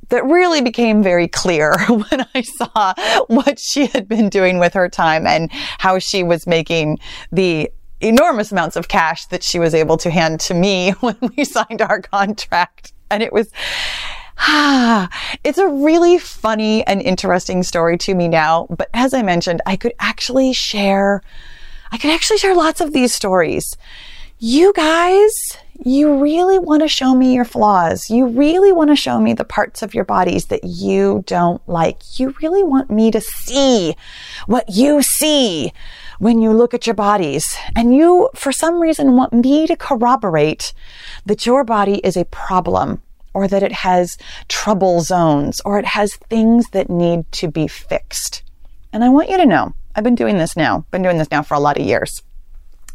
that 0.09 0.23
really 0.25 0.61
became 0.61 1.01
very 1.01 1.27
clear 1.27 1.75
when 1.87 2.25
I 2.35 2.41
saw 2.41 2.93
what 3.27 3.59
she 3.59 3.87
had 3.87 4.07
been 4.07 4.29
doing 4.29 4.59
with 4.59 4.73
her 4.73 4.89
time 4.89 5.25
and 5.25 5.51
how 5.51 5.99
she 5.99 6.23
was 6.23 6.45
making 6.45 6.99
the 7.31 7.71
enormous 8.01 8.51
amounts 8.51 8.75
of 8.75 8.87
cash 8.87 9.25
that 9.27 9.43
she 9.43 9.59
was 9.59 9.73
able 9.73 9.97
to 9.97 10.09
hand 10.09 10.39
to 10.41 10.53
me 10.53 10.91
when 10.99 11.17
we 11.35 11.43
signed 11.43 11.81
our 11.81 12.01
contract. 12.01 12.93
And 13.09 13.21
it 13.21 13.31
was, 13.31 13.51
ah, 14.37 15.09
it's 15.43 15.57
a 15.57 15.67
really 15.67 16.17
funny 16.17 16.85
and 16.85 17.01
interesting 17.01 17.63
story 17.63 17.97
to 17.99 18.15
me 18.15 18.27
now. 18.27 18.67
But 18.69 18.89
as 18.93 19.13
I 19.13 19.21
mentioned, 19.21 19.61
I 19.65 19.75
could 19.75 19.93
actually 19.99 20.53
share, 20.53 21.21
I 21.91 21.97
could 21.97 22.11
actually 22.11 22.37
share 22.37 22.55
lots 22.55 22.81
of 22.81 22.93
these 22.93 23.13
stories. 23.13 23.77
You 24.37 24.73
guys, 24.73 25.31
you 25.83 26.21
really 26.21 26.59
want 26.59 26.81
to 26.81 26.89
show 26.89 27.15
me 27.15 27.33
your 27.33 27.45
flaws. 27.45 28.09
You 28.09 28.27
really 28.27 28.73
want 28.73 28.89
to 28.89 28.95
show 28.95 29.19
me 29.19 29.33
the 29.33 29.45
parts 29.45 29.81
of 29.81 29.93
your 29.93 30.03
bodies 30.03 30.47
that 30.47 30.65
you 30.65 31.23
don't 31.25 31.61
like. 31.69 32.19
You 32.19 32.35
really 32.41 32.63
want 32.63 32.91
me 32.91 33.11
to 33.11 33.21
see 33.21 33.95
what 34.45 34.65
you 34.67 35.01
see 35.01 35.71
when 36.19 36.41
you 36.41 36.51
look 36.51 36.73
at 36.73 36.85
your 36.85 36.95
bodies. 36.95 37.57
And 37.75 37.95
you, 37.95 38.29
for 38.35 38.51
some 38.51 38.79
reason, 38.79 39.15
want 39.15 39.33
me 39.33 39.67
to 39.67 39.75
corroborate 39.75 40.73
that 41.25 41.45
your 41.45 41.63
body 41.63 41.95
is 42.03 42.17
a 42.17 42.25
problem 42.25 43.01
or 43.33 43.47
that 43.47 43.63
it 43.63 43.71
has 43.71 44.17
trouble 44.47 45.01
zones 45.01 45.61
or 45.65 45.77
it 45.77 45.85
has 45.85 46.15
things 46.29 46.69
that 46.69 46.89
need 46.89 47.29
to 47.33 47.49
be 47.49 47.67
fixed. 47.67 48.43
And 48.93 49.03
I 49.03 49.09
want 49.09 49.29
you 49.29 49.37
to 49.37 49.45
know, 49.45 49.73
I've 49.93 50.03
been 50.03 50.15
doing 50.15 50.37
this 50.37 50.55
now, 50.55 50.85
been 50.91 51.03
doing 51.03 51.17
this 51.17 51.31
now 51.31 51.43
for 51.43 51.53
a 51.53 51.59
lot 51.59 51.77
of 51.77 51.85
years. 51.85 52.21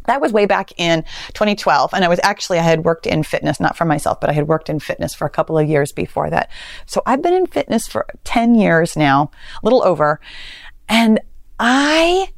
That 0.06 0.22
was 0.22 0.32
way 0.32 0.46
back 0.46 0.72
in 0.78 1.02
2012. 1.34 1.92
And 1.92 2.04
I 2.04 2.08
was 2.08 2.20
actually, 2.22 2.58
I 2.58 2.62
had 2.62 2.84
worked 2.84 3.06
in 3.06 3.22
fitness, 3.22 3.60
not 3.60 3.76
for 3.76 3.84
myself, 3.84 4.18
but 4.18 4.30
I 4.30 4.32
had 4.32 4.48
worked 4.48 4.70
in 4.70 4.80
fitness 4.80 5.14
for 5.14 5.26
a 5.26 5.30
couple 5.30 5.58
of 5.58 5.68
years 5.68 5.92
before 5.92 6.30
that. 6.30 6.50
So 6.86 7.02
I've 7.04 7.22
been 7.22 7.34
in 7.34 7.46
fitness 7.46 7.86
for 7.86 8.06
10 8.24 8.54
years 8.54 8.96
now, 8.96 9.30
a 9.62 9.66
little 9.66 9.84
over. 9.84 10.20
And 10.88 11.20
I 11.58 12.30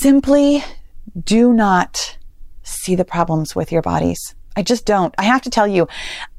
simply 0.00 0.64
do 1.24 1.52
not 1.52 2.16
see 2.62 2.94
the 2.94 3.04
problems 3.04 3.54
with 3.54 3.70
your 3.70 3.82
bodies. 3.82 4.34
I 4.56 4.62
just 4.62 4.86
don't. 4.86 5.14
I 5.18 5.24
have 5.24 5.42
to 5.42 5.50
tell 5.50 5.68
you, 5.68 5.88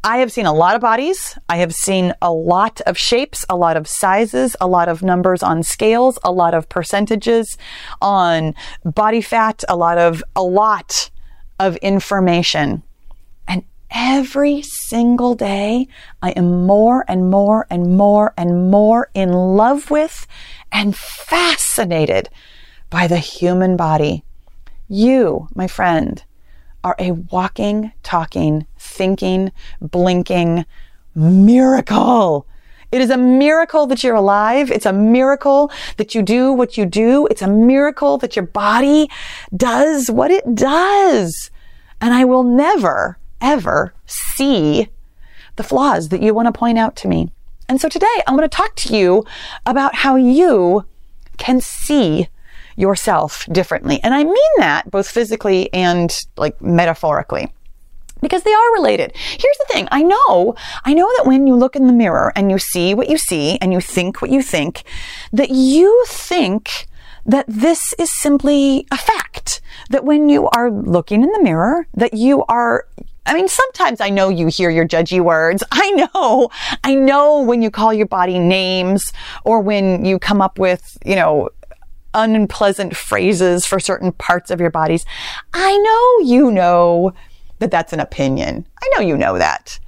I 0.03 0.17
have 0.17 0.31
seen 0.31 0.45
a 0.45 0.53
lot 0.53 0.75
of 0.75 0.81
bodies. 0.81 1.37
I 1.47 1.57
have 1.57 1.73
seen 1.73 2.13
a 2.21 2.31
lot 2.31 2.81
of 2.81 2.97
shapes, 2.97 3.45
a 3.49 3.55
lot 3.55 3.77
of 3.77 3.87
sizes, 3.87 4.55
a 4.59 4.67
lot 4.67 4.89
of 4.89 5.03
numbers 5.03 5.43
on 5.43 5.63
scales, 5.63 6.17
a 6.23 6.31
lot 6.31 6.53
of 6.53 6.67
percentages 6.69 7.57
on 8.01 8.55
body 8.83 9.21
fat, 9.21 9.63
a 9.69 9.75
lot 9.75 9.97
of, 9.97 10.23
a 10.35 10.43
lot 10.43 11.09
of 11.59 11.77
information. 11.77 12.83
And 13.47 13.63
every 13.91 14.63
single 14.63 15.35
day, 15.35 15.87
I 16.21 16.31
am 16.31 16.65
more 16.65 17.05
and 17.07 17.29
more 17.29 17.67
and 17.69 17.95
more 17.95 18.33
and 18.35 18.71
more 18.71 19.09
in 19.13 19.31
love 19.31 19.91
with 19.91 20.27
and 20.71 20.95
fascinated 20.95 22.29
by 22.91 23.07
the 23.07 23.17
human 23.17 23.75
body. 23.75 24.23
You, 24.87 25.47
my 25.55 25.67
friend, 25.67 26.23
are 26.83 26.95
a 26.99 27.11
walking, 27.11 27.91
talking, 28.03 28.67
thinking, 28.77 29.51
blinking 29.81 30.65
miracle. 31.15 32.45
It 32.91 32.99
is 32.99 33.09
a 33.09 33.17
miracle 33.17 33.87
that 33.87 34.03
you're 34.03 34.15
alive. 34.15 34.69
It's 34.69 34.85
a 34.85 34.93
miracle 34.93 35.71
that 35.97 36.13
you 36.13 36.21
do 36.21 36.51
what 36.51 36.77
you 36.77 36.85
do. 36.85 37.25
It's 37.31 37.41
a 37.41 37.47
miracle 37.47 38.17
that 38.17 38.35
your 38.35 38.45
body 38.45 39.09
does 39.55 40.11
what 40.11 40.29
it 40.29 40.53
does. 40.53 41.49
And 42.01 42.13
I 42.13 42.25
will 42.25 42.43
never, 42.43 43.17
ever 43.39 43.93
see 44.05 44.89
the 45.55 45.63
flaws 45.63 46.09
that 46.09 46.21
you 46.21 46.33
want 46.33 46.47
to 46.47 46.59
point 46.59 46.77
out 46.77 46.97
to 46.97 47.07
me. 47.07 47.31
And 47.69 47.79
so 47.79 47.87
today 47.87 48.05
I 48.27 48.31
want 48.31 48.43
to 48.43 48.49
talk 48.49 48.75
to 48.75 48.97
you 48.97 49.23
about 49.65 49.95
how 49.95 50.17
you 50.17 50.85
can 51.37 51.61
see 51.61 52.27
yourself 52.75 53.47
differently. 53.51 53.99
And 54.03 54.13
I 54.13 54.23
mean 54.23 54.51
that 54.57 54.89
both 54.89 55.09
physically 55.09 55.71
and 55.73 56.15
like 56.37 56.61
metaphorically 56.61 57.51
because 58.21 58.43
they 58.43 58.53
are 58.53 58.73
related. 58.73 59.11
Here's 59.15 59.57
the 59.57 59.65
thing. 59.69 59.87
I 59.91 60.03
know, 60.03 60.55
I 60.85 60.93
know 60.93 61.09
that 61.17 61.25
when 61.25 61.47
you 61.47 61.55
look 61.55 61.75
in 61.75 61.87
the 61.87 61.93
mirror 61.93 62.31
and 62.35 62.51
you 62.51 62.59
see 62.59 62.93
what 62.93 63.09
you 63.09 63.17
see 63.17 63.57
and 63.59 63.73
you 63.73 63.81
think 63.81 64.21
what 64.21 64.31
you 64.31 64.41
think, 64.41 64.83
that 65.33 65.49
you 65.49 66.03
think 66.07 66.87
that 67.25 67.45
this 67.47 67.93
is 67.99 68.11
simply 68.21 68.87
a 68.91 68.97
fact. 68.97 69.61
That 69.89 70.05
when 70.05 70.29
you 70.29 70.47
are 70.49 70.71
looking 70.71 71.23
in 71.23 71.31
the 71.31 71.43
mirror, 71.43 71.87
that 71.93 72.13
you 72.13 72.43
are 72.45 72.87
I 73.23 73.35
mean, 73.35 73.47
sometimes 73.47 74.01
I 74.01 74.09
know 74.09 74.29
you 74.29 74.47
hear 74.47 74.71
your 74.71 74.87
judgy 74.87 75.21
words. 75.21 75.63
I 75.71 75.91
know, 75.91 76.49
I 76.83 76.95
know 76.95 77.41
when 77.41 77.61
you 77.61 77.69
call 77.69 77.93
your 77.93 78.07
body 78.07 78.39
names 78.39 79.13
or 79.45 79.61
when 79.61 80.05
you 80.05 80.17
come 80.17 80.41
up 80.41 80.57
with, 80.57 80.97
you 81.05 81.15
know, 81.15 81.49
unpleasant 82.13 82.95
phrases 82.95 83.65
for 83.65 83.79
certain 83.79 84.11
parts 84.11 84.51
of 84.51 84.59
your 84.59 84.71
bodies. 84.71 85.05
I 85.53 85.77
know 85.77 86.27
you 86.27 86.51
know 86.51 87.13
that 87.59 87.71
that's 87.71 87.93
an 87.93 87.99
opinion. 87.99 88.67
I 88.81 88.89
know 88.95 89.01
you 89.01 89.17
know 89.17 89.37
that. 89.37 89.79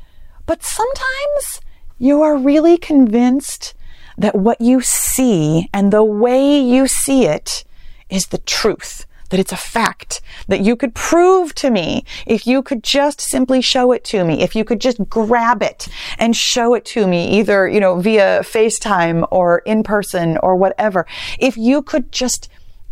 But 0.45 0.63
sometimes 0.63 1.61
you 1.97 2.21
are 2.21 2.37
really 2.37 2.77
convinced 2.77 3.73
that 4.17 4.35
what 4.35 4.61
you 4.61 4.81
see 4.81 5.69
and 5.73 5.91
the 5.91 6.03
way 6.03 6.59
you 6.59 6.87
see 6.87 7.25
it 7.25 7.63
is 8.09 8.27
the 8.27 8.37
truth 8.39 9.05
that 9.33 9.39
it's 9.39 9.51
a 9.51 9.57
fact 9.57 10.21
that 10.47 10.61
you 10.61 10.75
could 10.75 10.93
prove 10.93 11.55
to 11.55 11.71
me 11.71 12.05
if 12.27 12.45
you 12.45 12.61
could 12.61 12.83
just 12.83 13.19
simply 13.19 13.61
show 13.61 13.91
it 13.91 14.03
to 14.03 14.23
me, 14.23 14.43
if 14.43 14.55
you 14.55 14.63
could 14.63 14.79
just 14.79 15.09
grab 15.09 15.63
it 15.63 15.87
and 16.19 16.35
show 16.35 16.75
it 16.75 16.85
to 16.85 17.07
me, 17.07 17.39
either, 17.39 17.67
you 17.67 17.79
know, 17.79 17.99
via 17.99 18.41
FaceTime 18.41 19.27
or 19.31 19.63
in 19.65 19.81
person 19.81 20.37
or 20.43 20.55
whatever. 20.55 21.07
If 21.39 21.57
you 21.57 21.81
could 21.81 22.11
just 22.11 22.47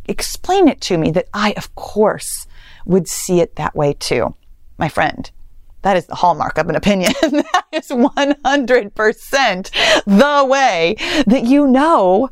explain 0.06 0.68
it 0.68 0.82
to 0.82 0.98
me 0.98 1.12
that 1.12 1.28
I, 1.32 1.54
of 1.58 1.76
course, 1.76 2.48
would 2.88 3.08
see 3.08 3.40
it 3.40 3.56
that 3.58 3.76
way 3.76 3.94
too. 3.94 4.34
My 4.80 4.90
friend, 4.90 5.30
that 5.84 5.96
is 5.96 6.08
the 6.08 6.16
hallmark 6.16 6.58
of 6.58 6.70
an 6.70 6.76
opinion. 6.76 7.14
that 7.22 7.66
is 7.72 7.90
100% 7.90 10.04
the 10.08 10.46
way 10.50 10.96
that 11.28 11.44
you 11.44 11.68
know 11.68 12.32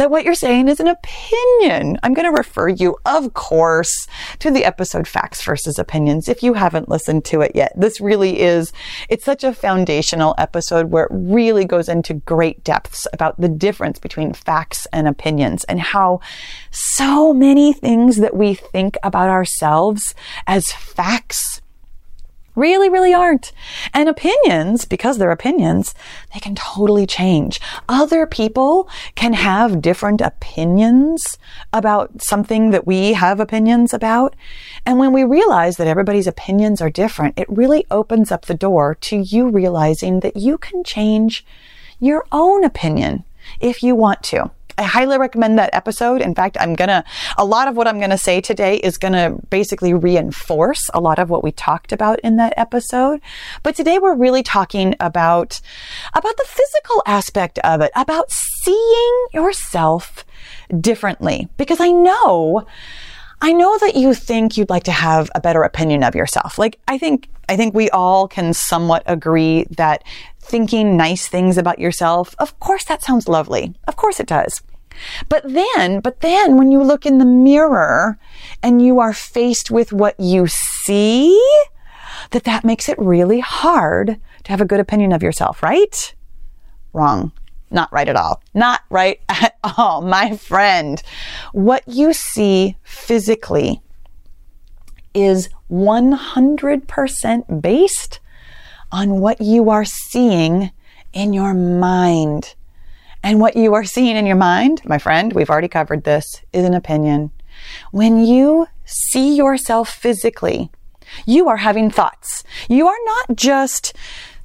that 0.00 0.10
what 0.10 0.24
you're 0.24 0.34
saying 0.34 0.66
is 0.66 0.80
an 0.80 0.88
opinion. 0.88 1.98
I'm 2.02 2.14
going 2.14 2.24
to 2.24 2.32
refer 2.32 2.68
you, 2.68 2.96
of 3.04 3.34
course, 3.34 4.08
to 4.38 4.50
the 4.50 4.64
episode 4.64 5.06
Facts 5.06 5.44
versus 5.44 5.78
Opinions 5.78 6.26
if 6.26 6.42
you 6.42 6.54
haven't 6.54 6.88
listened 6.88 7.26
to 7.26 7.42
it 7.42 7.52
yet. 7.54 7.74
This 7.76 8.00
really 8.00 8.40
is, 8.40 8.72
it's 9.10 9.26
such 9.26 9.44
a 9.44 9.52
foundational 9.52 10.34
episode 10.38 10.90
where 10.90 11.04
it 11.04 11.10
really 11.12 11.66
goes 11.66 11.90
into 11.90 12.14
great 12.14 12.64
depths 12.64 13.06
about 13.12 13.38
the 13.38 13.48
difference 13.48 13.98
between 13.98 14.32
facts 14.32 14.86
and 14.90 15.06
opinions 15.06 15.64
and 15.64 15.78
how 15.78 16.20
so 16.70 17.34
many 17.34 17.74
things 17.74 18.16
that 18.16 18.34
we 18.34 18.54
think 18.54 18.96
about 19.02 19.28
ourselves 19.28 20.14
as 20.46 20.72
facts 20.72 21.60
really, 22.60 22.90
really 22.90 23.14
aren't. 23.14 23.52
And 23.94 24.08
opinions, 24.08 24.84
because 24.84 25.18
they're 25.18 25.30
opinions, 25.30 25.94
they 26.34 26.40
can 26.40 26.54
totally 26.54 27.06
change. 27.06 27.60
Other 27.88 28.26
people 28.26 28.88
can 29.14 29.32
have 29.32 29.80
different 29.80 30.20
opinions 30.20 31.38
about 31.72 32.22
something 32.22 32.70
that 32.70 32.86
we 32.86 33.14
have 33.14 33.40
opinions 33.40 33.94
about. 33.94 34.36
And 34.84 34.98
when 34.98 35.12
we 35.12 35.24
realize 35.24 35.78
that 35.78 35.88
everybody's 35.88 36.26
opinions 36.26 36.80
are 36.80 36.90
different, 36.90 37.38
it 37.38 37.48
really 37.48 37.86
opens 37.90 38.30
up 38.30 38.46
the 38.46 38.54
door 38.54 38.94
to 38.96 39.16
you 39.16 39.48
realizing 39.48 40.20
that 40.20 40.36
you 40.36 40.58
can 40.58 40.84
change 40.84 41.44
your 41.98 42.24
own 42.30 42.64
opinion 42.64 43.24
if 43.60 43.82
you 43.82 43.94
want 43.94 44.22
to. 44.24 44.50
I 44.80 44.84
highly 44.84 45.18
recommend 45.18 45.58
that 45.58 45.74
episode. 45.74 46.22
In 46.22 46.34
fact, 46.34 46.56
I'm 46.58 46.74
gonna, 46.74 47.04
a 47.36 47.44
lot 47.44 47.68
of 47.68 47.76
what 47.76 47.86
I'm 47.86 48.00
gonna 48.00 48.16
say 48.16 48.40
today 48.40 48.76
is 48.76 48.96
gonna 48.96 49.36
basically 49.50 49.92
reinforce 49.92 50.88
a 50.94 51.00
lot 51.00 51.18
of 51.18 51.28
what 51.28 51.44
we 51.44 51.52
talked 51.52 51.92
about 51.92 52.18
in 52.20 52.36
that 52.36 52.54
episode. 52.56 53.20
But 53.62 53.76
today 53.76 53.98
we're 53.98 54.14
really 54.14 54.42
talking 54.42 54.96
about, 54.98 55.60
about 56.14 56.34
the 56.38 56.46
physical 56.46 57.02
aspect 57.04 57.58
of 57.58 57.82
it, 57.82 57.90
about 57.94 58.30
seeing 58.30 59.26
yourself 59.34 60.24
differently. 60.80 61.50
Because 61.58 61.78
I 61.78 61.90
know, 61.90 62.66
I 63.42 63.52
know 63.52 63.76
that 63.82 63.96
you 63.96 64.14
think 64.14 64.56
you'd 64.56 64.70
like 64.70 64.84
to 64.84 64.92
have 64.92 65.30
a 65.34 65.42
better 65.42 65.62
opinion 65.62 66.02
of 66.02 66.14
yourself. 66.14 66.58
Like, 66.58 66.78
I 66.88 66.96
think, 66.96 67.28
I 67.50 67.56
think 67.58 67.74
we 67.74 67.90
all 67.90 68.28
can 68.28 68.54
somewhat 68.54 69.02
agree 69.04 69.66
that 69.72 70.04
thinking 70.40 70.96
nice 70.96 71.28
things 71.28 71.58
about 71.58 71.78
yourself, 71.78 72.34
of 72.38 72.58
course 72.60 72.84
that 72.84 73.02
sounds 73.02 73.28
lovely. 73.28 73.74
Of 73.86 73.96
course 73.96 74.18
it 74.20 74.26
does. 74.26 74.62
But 75.28 75.44
then, 75.44 76.00
but 76.00 76.20
then 76.20 76.56
when 76.56 76.70
you 76.70 76.82
look 76.82 77.06
in 77.06 77.18
the 77.18 77.24
mirror 77.24 78.18
and 78.62 78.82
you 78.82 78.98
are 78.98 79.12
faced 79.12 79.70
with 79.70 79.92
what 79.92 80.18
you 80.18 80.46
see, 80.46 81.38
that 82.30 82.44
that 82.44 82.64
makes 82.64 82.88
it 82.88 82.98
really 82.98 83.40
hard 83.40 84.20
to 84.44 84.50
have 84.50 84.60
a 84.60 84.66
good 84.66 84.80
opinion 84.80 85.12
of 85.12 85.22
yourself, 85.22 85.62
right? 85.62 86.14
Wrong. 86.92 87.32
Not 87.70 87.92
right 87.92 88.08
at 88.08 88.16
all. 88.16 88.42
Not 88.52 88.80
right 88.90 89.20
at 89.28 89.56
all, 89.62 90.02
my 90.02 90.36
friend. 90.36 91.02
What 91.52 91.84
you 91.86 92.12
see 92.12 92.76
physically 92.82 93.80
is 95.14 95.48
100% 95.70 97.62
based 97.62 98.20
on 98.92 99.20
what 99.20 99.40
you 99.40 99.70
are 99.70 99.84
seeing 99.84 100.72
in 101.12 101.32
your 101.32 101.54
mind. 101.54 102.54
And 103.22 103.40
what 103.40 103.56
you 103.56 103.74
are 103.74 103.84
seeing 103.84 104.16
in 104.16 104.26
your 104.26 104.36
mind, 104.36 104.82
my 104.84 104.98
friend, 104.98 105.32
we've 105.32 105.50
already 105.50 105.68
covered 105.68 106.04
this, 106.04 106.42
is 106.52 106.64
an 106.64 106.74
opinion. 106.74 107.30
When 107.90 108.24
you 108.24 108.66
see 108.84 109.36
yourself 109.36 109.90
physically, 109.90 110.70
you 111.26 111.48
are 111.48 111.58
having 111.58 111.90
thoughts. 111.90 112.44
You 112.68 112.88
are 112.88 112.96
not 113.04 113.36
just 113.36 113.94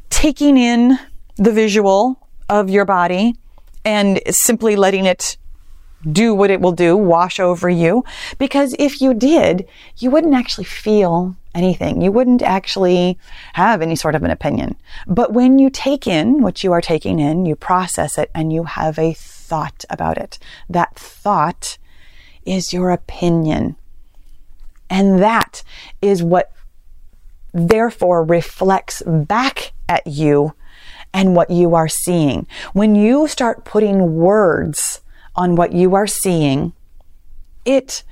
taking 0.09 0.57
in 0.57 0.99
the 1.37 1.51
visual 1.51 2.27
of 2.49 2.69
your 2.69 2.85
body 2.85 3.35
and 3.83 4.19
simply 4.29 4.75
letting 4.75 5.05
it 5.05 5.37
do 6.11 6.33
what 6.35 6.51
it 6.51 6.61
will 6.61 6.71
do, 6.71 6.95
wash 6.95 7.39
over 7.39 7.69
you. 7.69 8.03
Because 8.37 8.75
if 8.77 9.01
you 9.01 9.13
did, 9.13 9.67
you 9.97 10.11
wouldn't 10.11 10.35
actually 10.35 10.65
feel 10.65 11.35
anything. 11.55 12.01
You 12.01 12.11
wouldn't 12.11 12.41
actually 12.41 13.17
have 13.53 13.81
any 13.81 13.95
sort 13.95 14.13
of 14.13 14.23
an 14.23 14.29
opinion. 14.29 14.75
But 15.07 15.33
when 15.33 15.57
you 15.57 15.69
take 15.69 16.05
in 16.05 16.41
what 16.41 16.63
you 16.63 16.71
are 16.73 16.81
taking 16.81 17.19
in, 17.19 17.45
you 17.45 17.55
process 17.55 18.17
it 18.17 18.29
and 18.35 18.53
you 18.53 18.65
have 18.65 18.99
a 18.99 19.13
thought 19.13 19.85
about 19.89 20.17
it. 20.17 20.37
That 20.69 20.95
thought 20.95 21.77
is 22.45 22.73
your 22.73 22.91
opinion. 22.91 23.77
And 24.89 25.21
that 25.21 25.63
is 26.01 26.21
what 26.21 26.51
therefore 27.53 28.23
reflects 28.23 29.01
back 29.05 29.71
at 29.87 30.05
you 30.05 30.53
and 31.13 31.35
what 31.35 31.49
you 31.49 31.73
are 31.73 31.87
seeing. 31.87 32.45
When 32.73 32.93
you 32.93 33.27
start 33.27 33.63
putting 33.63 34.15
words 34.15 35.01
on 35.35 35.55
what 35.55 35.71
you 35.71 35.95
are 35.95 36.07
seeing, 36.07 36.73
it 37.63 38.03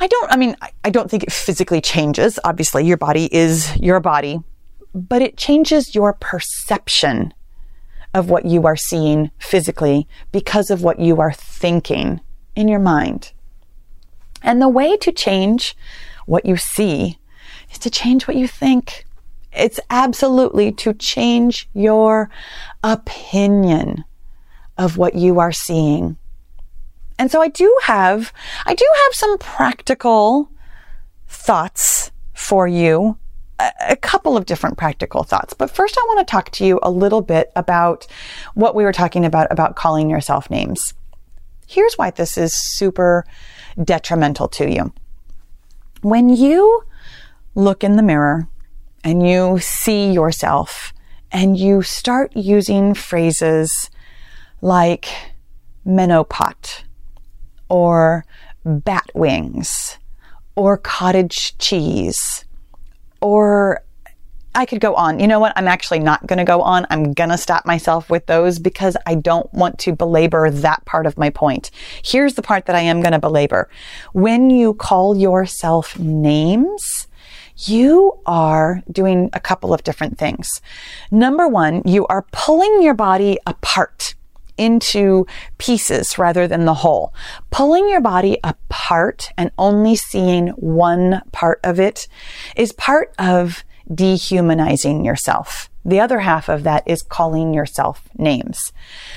I 0.00 0.06
don't, 0.06 0.32
I 0.32 0.36
mean, 0.36 0.56
I 0.84 0.90
don't 0.90 1.10
think 1.10 1.24
it 1.24 1.32
physically 1.32 1.80
changes. 1.80 2.38
Obviously, 2.44 2.86
your 2.86 2.96
body 2.96 3.28
is 3.34 3.76
your 3.76 4.00
body, 4.00 4.40
but 4.94 5.22
it 5.22 5.36
changes 5.36 5.94
your 5.94 6.12
perception 6.12 7.34
of 8.14 8.30
what 8.30 8.44
you 8.46 8.66
are 8.66 8.76
seeing 8.76 9.30
physically 9.38 10.06
because 10.32 10.70
of 10.70 10.82
what 10.82 10.98
you 10.98 11.20
are 11.20 11.32
thinking 11.32 12.20
in 12.54 12.68
your 12.68 12.78
mind. 12.80 13.32
And 14.42 14.62
the 14.62 14.68
way 14.68 14.96
to 14.98 15.12
change 15.12 15.76
what 16.26 16.46
you 16.46 16.56
see 16.56 17.18
is 17.72 17.78
to 17.78 17.90
change 17.90 18.28
what 18.28 18.36
you 18.36 18.46
think. 18.46 19.04
It's 19.52 19.80
absolutely 19.90 20.72
to 20.72 20.94
change 20.94 21.68
your 21.74 22.30
opinion 22.84 24.04
of 24.76 24.96
what 24.96 25.14
you 25.14 25.40
are 25.40 25.52
seeing. 25.52 26.16
And 27.18 27.30
so 27.30 27.42
I 27.42 27.48
do 27.48 27.76
have, 27.84 28.32
I 28.64 28.74
do 28.74 28.86
have 29.04 29.14
some 29.14 29.38
practical 29.38 30.50
thoughts 31.26 32.12
for 32.32 32.68
you. 32.68 33.18
A, 33.58 33.72
a 33.90 33.96
couple 33.96 34.36
of 34.36 34.46
different 34.46 34.78
practical 34.78 35.24
thoughts. 35.24 35.52
But 35.52 35.70
first 35.70 35.98
I 35.98 36.02
want 36.06 36.26
to 36.26 36.30
talk 36.30 36.50
to 36.52 36.64
you 36.64 36.78
a 36.82 36.90
little 36.90 37.20
bit 37.20 37.50
about 37.56 38.06
what 38.54 38.76
we 38.76 38.84
were 38.84 38.92
talking 38.92 39.24
about, 39.24 39.50
about 39.50 39.74
calling 39.74 40.08
yourself 40.08 40.48
names. 40.48 40.94
Here's 41.66 41.94
why 41.94 42.10
this 42.10 42.38
is 42.38 42.54
super 42.54 43.26
detrimental 43.82 44.48
to 44.48 44.70
you. 44.70 44.92
When 46.02 46.28
you 46.28 46.84
look 47.56 47.82
in 47.82 47.96
the 47.96 48.02
mirror 48.02 48.48
and 49.02 49.28
you 49.28 49.58
see 49.58 50.12
yourself 50.12 50.92
and 51.32 51.56
you 51.56 51.82
start 51.82 52.34
using 52.36 52.94
phrases 52.94 53.90
like 54.60 55.08
menopause 55.84 56.84
or 57.68 58.24
bat 58.64 59.10
wings 59.14 59.98
or 60.54 60.76
cottage 60.76 61.56
cheese 61.58 62.44
or 63.20 63.82
I 64.54 64.66
could 64.66 64.80
go 64.80 64.94
on. 64.94 65.20
You 65.20 65.28
know 65.28 65.38
what? 65.38 65.52
I'm 65.54 65.68
actually 65.68 66.00
not 66.00 66.26
going 66.26 66.38
to 66.38 66.44
go 66.44 66.62
on. 66.62 66.86
I'm 66.90 67.12
going 67.12 67.30
to 67.30 67.38
stop 67.38 67.64
myself 67.64 68.10
with 68.10 68.26
those 68.26 68.58
because 68.58 68.96
I 69.06 69.14
don't 69.14 69.52
want 69.54 69.78
to 69.80 69.94
belabor 69.94 70.50
that 70.50 70.84
part 70.84 71.06
of 71.06 71.16
my 71.16 71.30
point. 71.30 71.70
Here's 72.02 72.34
the 72.34 72.42
part 72.42 72.66
that 72.66 72.74
I 72.74 72.80
am 72.80 73.00
going 73.00 73.12
to 73.12 73.20
belabor. 73.20 73.68
When 74.14 74.50
you 74.50 74.74
call 74.74 75.16
yourself 75.16 75.96
names, 75.98 77.06
you 77.56 78.18
are 78.26 78.82
doing 78.90 79.30
a 79.32 79.40
couple 79.40 79.72
of 79.72 79.84
different 79.84 80.18
things. 80.18 80.60
Number 81.10 81.46
one, 81.46 81.82
you 81.84 82.06
are 82.06 82.26
pulling 82.32 82.82
your 82.82 82.94
body 82.94 83.38
apart 83.46 84.14
into 84.58 85.26
pieces 85.56 86.18
rather 86.18 86.46
than 86.46 86.64
the 86.64 86.74
whole. 86.74 87.14
Pulling 87.50 87.88
your 87.88 88.00
body 88.00 88.38
apart 88.44 89.30
and 89.38 89.50
only 89.56 89.96
seeing 89.96 90.48
one 90.48 91.22
part 91.32 91.60
of 91.64 91.80
it 91.80 92.08
is 92.56 92.72
part 92.72 93.14
of 93.18 93.64
dehumanizing 93.92 95.04
yourself. 95.04 95.70
The 95.84 96.00
other 96.00 96.18
half 96.20 96.48
of 96.48 96.64
that 96.64 96.82
is 96.86 97.02
calling 97.02 97.54
yourself 97.54 98.08
names. 98.18 98.72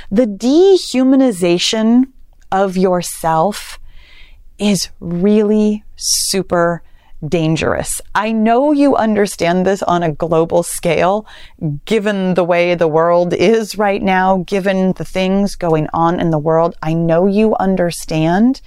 The 0.10 0.26
dehumanization 0.26 2.06
of 2.52 2.78
yourself 2.78 3.80
is 4.58 4.90
really 5.00 5.84
super 5.96 6.84
dangerous. 7.28 8.02
I 8.16 8.32
know 8.32 8.72
you 8.72 8.96
understand 8.96 9.66
this 9.66 9.84
on 9.84 10.04
a 10.04 10.12
global 10.12 10.64
scale, 10.64 11.28
given 11.86 12.34
the 12.34 12.44
way 12.44 12.76
the 12.76 12.88
world 12.88 13.34
is 13.34 13.78
right 13.78 14.02
now, 14.02 14.44
given 14.48 14.94
the 14.94 15.06
things 15.06 15.56
going 15.56 15.88
on 15.94 16.20
in 16.20 16.32
the 16.32 16.40
world. 16.40 16.76
I 16.82 16.94
know 16.94 17.28
you 17.28 17.56
understand 17.58 18.62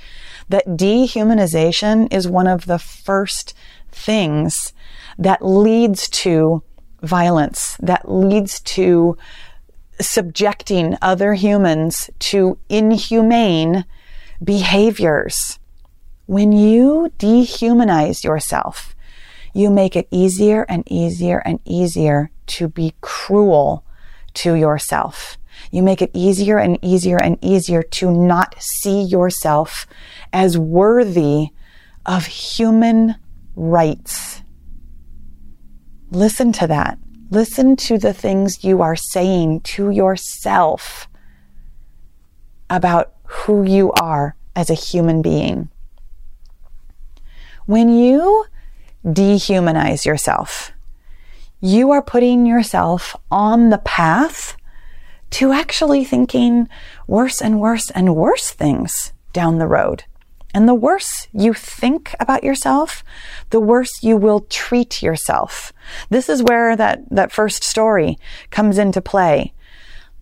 that 0.49 0.67
dehumanization 0.67 2.13
is 2.13 2.29
one 2.29 2.47
of 2.47 2.67
the 2.67 2.79
first 2.79 3.55
things 3.91 4.73
that 5.19 5.45
leads 5.45 6.09
to 6.11 6.63
violence, 7.03 7.77
that 7.81 8.11
leads 8.11 8.61
to 8.61 9.17
subjecting 10.01 10.97
other 11.01 11.35
humans 11.35 12.11
to 12.19 12.59
inhumane 12.69 13.85
behaviors. 14.43 15.59
When 16.27 16.53
you 16.53 17.13
dehumanize 17.19 18.25
yourself, 18.25 18.95
you 19.53 19.71
make 19.71 19.95
it 19.95 20.09
easier 20.11 20.65
and 20.69 20.83
easier 20.91 21.39
and 21.39 21.61
easier 21.65 22.31
to 22.47 22.69
be 22.69 22.95
cruel 23.01 23.85
to 24.35 24.55
yourself. 24.55 25.39
You 25.71 25.83
make 25.83 26.03
it 26.03 26.11
easier 26.15 26.59
and 26.59 26.79
easier 26.83 27.19
and 27.19 27.39
easier 27.43 27.83
to 27.83 28.11
not 28.11 28.55
see 28.59 29.03
yourself 29.03 29.87
as 30.33 30.59
worthy 30.59 31.49
of 32.07 32.27
human 32.27 33.17
rights. 33.55 34.43
Listen 36.11 36.53
to 36.53 36.67
that. 36.67 36.99
Listen 37.31 37.77
to 37.77 37.99
the 37.99 38.13
things 38.13 38.65
you 38.65 38.83
are 38.83 38.97
saying 38.97 39.61
to 39.61 39.91
yourself 39.91 41.09
about 42.71 43.15
who 43.25 43.63
you 43.65 43.93
are 43.93 44.37
as 44.57 44.71
a 44.71 44.75
human 44.75 45.23
being. 45.23 45.69
When 47.67 47.89
you 47.89 48.45
dehumanize 49.05 50.05
yourself, 50.05 50.73
you 51.63 51.93
are 51.93 52.03
putting 52.03 52.45
yourself 52.45 53.17
on 53.31 53.71
the 53.71 53.79
path 53.79 54.55
to 55.31 55.51
actually 55.51 56.05
thinking 56.05 56.69
worse 57.07 57.41
and 57.41 57.59
worse 57.59 57.91
and 57.91 58.15
worse 58.15 58.51
things 58.51 59.15
down 59.33 59.57
the 59.57 59.67
road. 59.67 60.05
And 60.53 60.69
the 60.69 60.75
worse 60.75 61.27
you 61.33 61.55
think 61.55 62.15
about 62.21 62.45
yourself, 62.45 63.03
the 63.49 63.61
worse 63.61 64.03
you 64.03 64.19
will 64.19 64.41
treat 64.51 65.03
yourself. 65.03 65.73
This 66.11 66.29
is 66.29 66.43
where 66.43 66.77
that, 66.77 67.09
that 67.11 67.33
first 67.33 67.65
story 67.65 68.19
comes 68.51 68.77
into 68.77 69.01
play. 69.01 69.54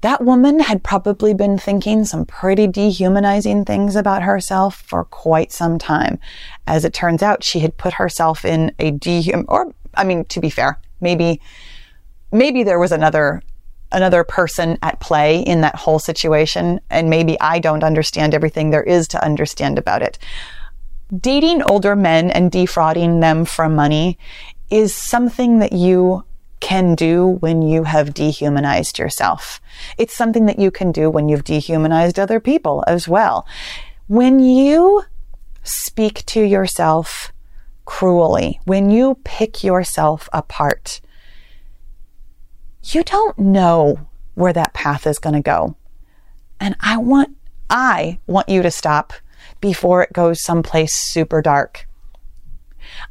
That 0.03 0.25
woman 0.25 0.59
had 0.59 0.83
probably 0.83 1.33
been 1.33 1.59
thinking 1.59 2.05
some 2.05 2.27
pretty 2.27 2.67
dehumanizing 2.67 3.65
things 3.65 3.95
about 3.95 4.23
herself 4.23 4.83
for 4.83 5.05
quite 5.05 5.53
some 5.53 5.79
time. 5.79 6.19
As 6.67 6.85
it 6.85 6.93
turns 6.93 7.23
out, 7.23 7.45
she 7.45 7.61
had 7.61 7.77
put 7.77 7.95
herself 7.95 8.45
in 8.45 8.73
a 8.81 8.91
dehum, 8.91 9.45
or, 9.47 9.73
I 9.95 10.03
mean, 10.03 10.25
to 10.27 10.41
be 10.41 10.51
fair, 10.51 10.81
maybe, 11.01 11.41
maybe 12.33 12.65
there 12.65 12.81
was 12.81 12.91
another, 12.91 13.43
another 13.93 14.25
person 14.25 14.77
at 14.83 14.99
play 14.99 15.39
in 15.39 15.61
that 15.61 15.77
whole 15.77 16.01
situation. 16.01 16.81
And 16.91 17.09
maybe 17.09 17.41
I 17.41 17.61
don't 17.61 17.85
understand 17.85 18.35
everything 18.35 18.71
there 18.71 18.83
is 18.83 19.07
to 19.09 19.25
understand 19.25 19.79
about 19.79 20.03
it. 20.03 20.19
Dating 21.17 21.63
older 21.63 21.95
men 21.95 22.29
and 22.33 22.51
defrauding 22.51 23.21
them 23.21 23.45
for 23.45 23.69
money 23.69 24.19
is 24.69 24.93
something 24.93 25.61
that 25.61 25.73
you 25.73 26.25
can 26.63 26.95
do 26.95 27.27
when 27.41 27.61
you 27.61 27.83
have 27.83 28.15
dehumanized 28.15 28.97
yourself. 28.97 29.61
It's 29.99 30.17
something 30.17 30.47
that 30.47 30.61
you 30.61 30.71
can 30.71 30.93
do 30.93 31.11
when 31.11 31.29
you've 31.29 31.43
dehumanized 31.43 32.21
other 32.21 32.39
people 32.39 32.85
as 32.87 33.09
well. 33.09 33.45
When 34.07 34.39
you 34.39 35.03
speak 35.65 36.25
to 36.27 36.41
yourself 36.41 37.33
cruelly, 37.85 38.61
when 38.65 38.91
you 38.91 39.19
pick 39.25 39.65
yourself 39.65 40.29
apart, 40.33 41.01
you 42.85 43.03
don't 43.03 43.39
know 43.39 43.99
where 44.35 44.53
that 44.53 44.73
path 44.73 45.05
is 45.05 45.19
going 45.19 45.35
to 45.35 45.43
go. 45.43 45.75
And 46.61 46.77
I 46.79 46.97
want, 46.97 47.37
I 47.71 48.21
want 48.29 48.49
you 48.49 48.63
to 48.63 48.71
stop 48.71 49.13
before 49.61 50.01
it 50.05 50.13
goes 50.13 50.45
someplace 50.45 50.95
super 50.95 51.43
dark. 51.43 51.89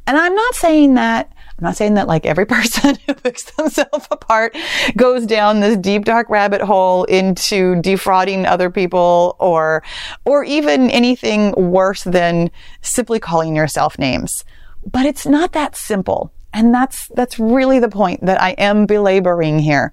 And 0.06 0.16
I'm 0.16 0.34
not 0.34 0.54
saying 0.54 0.94
that 0.94 1.30
I'm 1.62 1.66
not 1.66 1.76
saying 1.76 1.94
that 1.94 2.08
like 2.08 2.26
every 2.26 2.44
person 2.56 2.96
who 3.06 3.14
picks 3.14 3.44
themselves 3.52 4.08
apart 4.10 4.56
goes 4.96 5.24
down 5.26 5.60
this 5.60 5.76
deep 5.76 6.04
dark 6.04 6.28
rabbit 6.28 6.60
hole 6.60 7.04
into 7.04 7.80
defrauding 7.80 8.46
other 8.46 8.68
people 8.68 9.36
or 9.38 9.84
or 10.24 10.42
even 10.42 10.90
anything 10.90 11.52
worse 11.52 12.02
than 12.02 12.50
simply 12.80 13.20
calling 13.20 13.54
yourself 13.54 13.96
names. 13.96 14.44
But 14.90 15.06
it's 15.06 15.24
not 15.24 15.52
that 15.52 15.76
simple. 15.76 16.32
And 16.52 16.74
that's 16.74 17.06
that's 17.14 17.38
really 17.38 17.78
the 17.78 17.88
point 17.88 18.26
that 18.26 18.42
I 18.42 18.50
am 18.58 18.84
belaboring 18.84 19.60
here. 19.60 19.92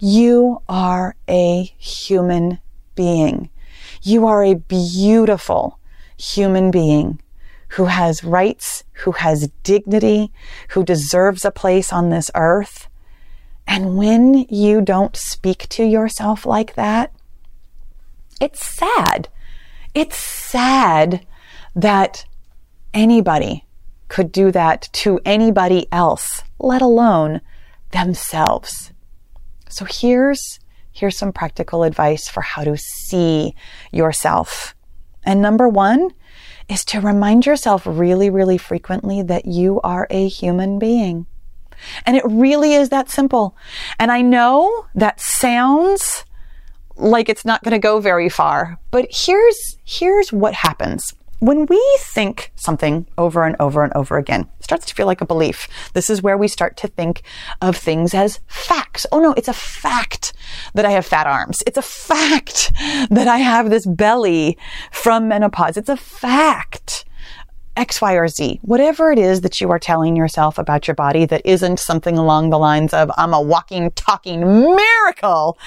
You 0.00 0.62
are 0.68 1.14
a 1.28 1.62
human 1.78 2.58
being. 2.96 3.50
You 4.02 4.26
are 4.26 4.42
a 4.42 4.54
beautiful 4.54 5.78
human 6.16 6.72
being 6.72 7.20
who 7.74 7.86
has 7.86 8.22
rights, 8.22 8.84
who 8.92 9.10
has 9.12 9.50
dignity, 9.64 10.32
who 10.70 10.84
deserves 10.84 11.44
a 11.44 11.50
place 11.50 11.92
on 11.92 12.08
this 12.08 12.30
earth. 12.36 12.88
And 13.66 13.96
when 13.96 14.46
you 14.48 14.80
don't 14.80 15.16
speak 15.16 15.68
to 15.70 15.84
yourself 15.84 16.46
like 16.46 16.74
that, 16.76 17.12
it's 18.40 18.64
sad. 18.64 19.28
It's 19.92 20.16
sad 20.16 21.26
that 21.74 22.24
anybody 22.92 23.64
could 24.06 24.30
do 24.30 24.52
that 24.52 24.88
to 24.92 25.20
anybody 25.24 25.88
else, 25.90 26.42
let 26.60 26.80
alone 26.80 27.40
themselves. 27.90 28.92
So 29.68 29.84
here's 29.84 30.60
here's 30.92 31.18
some 31.18 31.32
practical 31.32 31.82
advice 31.82 32.28
for 32.28 32.40
how 32.40 32.62
to 32.62 32.76
see 32.76 33.56
yourself. 33.90 34.76
And 35.24 35.42
number 35.42 35.68
1 35.68 36.10
is 36.68 36.84
to 36.86 37.00
remind 37.00 37.46
yourself 37.46 37.86
really, 37.86 38.30
really 38.30 38.58
frequently 38.58 39.22
that 39.22 39.46
you 39.46 39.80
are 39.82 40.06
a 40.10 40.28
human 40.28 40.78
being. 40.78 41.26
And 42.06 42.16
it 42.16 42.24
really 42.26 42.74
is 42.74 42.88
that 42.90 43.10
simple. 43.10 43.56
And 43.98 44.10
I 44.10 44.22
know 44.22 44.86
that 44.94 45.20
sounds 45.20 46.24
like 46.96 47.28
it's 47.28 47.44
not 47.44 47.62
going 47.62 47.72
to 47.72 47.78
go 47.78 48.00
very 48.00 48.28
far, 48.28 48.78
but 48.90 49.06
here's, 49.10 49.78
here's 49.84 50.32
what 50.32 50.54
happens 50.54 51.12
when 51.40 51.66
we 51.66 51.98
think 52.00 52.52
something 52.56 53.06
over 53.18 53.44
and 53.44 53.56
over 53.60 53.82
and 53.82 53.92
over 53.94 54.16
again, 54.16 54.48
it 54.58 54.64
starts 54.64 54.86
to 54.86 54.94
feel 54.94 55.06
like 55.06 55.20
a 55.20 55.26
belief. 55.26 55.68
This 55.92 56.08
is 56.08 56.22
where 56.22 56.38
we 56.38 56.48
start 56.48 56.76
to 56.78 56.88
think 56.88 57.22
of 57.60 57.76
things 57.76 58.14
as 58.14 58.40
facts. 58.46 59.06
Oh 59.12 59.20
no, 59.20 59.32
it's 59.34 59.48
a 59.48 59.52
fact 59.52 60.32
that 60.74 60.84
I 60.84 60.90
have 60.90 61.06
fat 61.06 61.26
arms. 61.26 61.62
It's 61.66 61.78
a 61.78 61.82
fact 61.82 62.72
that 63.10 63.28
I 63.28 63.38
have 63.38 63.70
this 63.70 63.86
belly 63.86 64.58
from 64.92 65.28
menopause. 65.28 65.76
It's 65.76 65.88
a 65.88 65.96
fact 65.96 67.04
X, 67.76 68.00
Y, 68.00 68.12
or 68.12 68.28
Z, 68.28 68.60
whatever 68.62 69.10
it 69.10 69.18
is 69.18 69.40
that 69.40 69.60
you 69.60 69.70
are 69.70 69.78
telling 69.80 70.14
yourself 70.14 70.58
about 70.58 70.86
your 70.86 70.94
body 70.94 71.26
that 71.26 71.42
isn't 71.44 71.80
something 71.80 72.16
along 72.16 72.50
the 72.50 72.58
lines 72.58 72.94
of, 72.94 73.10
I'm 73.16 73.34
a 73.34 73.40
walking, 73.40 73.90
talking 73.92 74.40
miracle, 74.40 75.58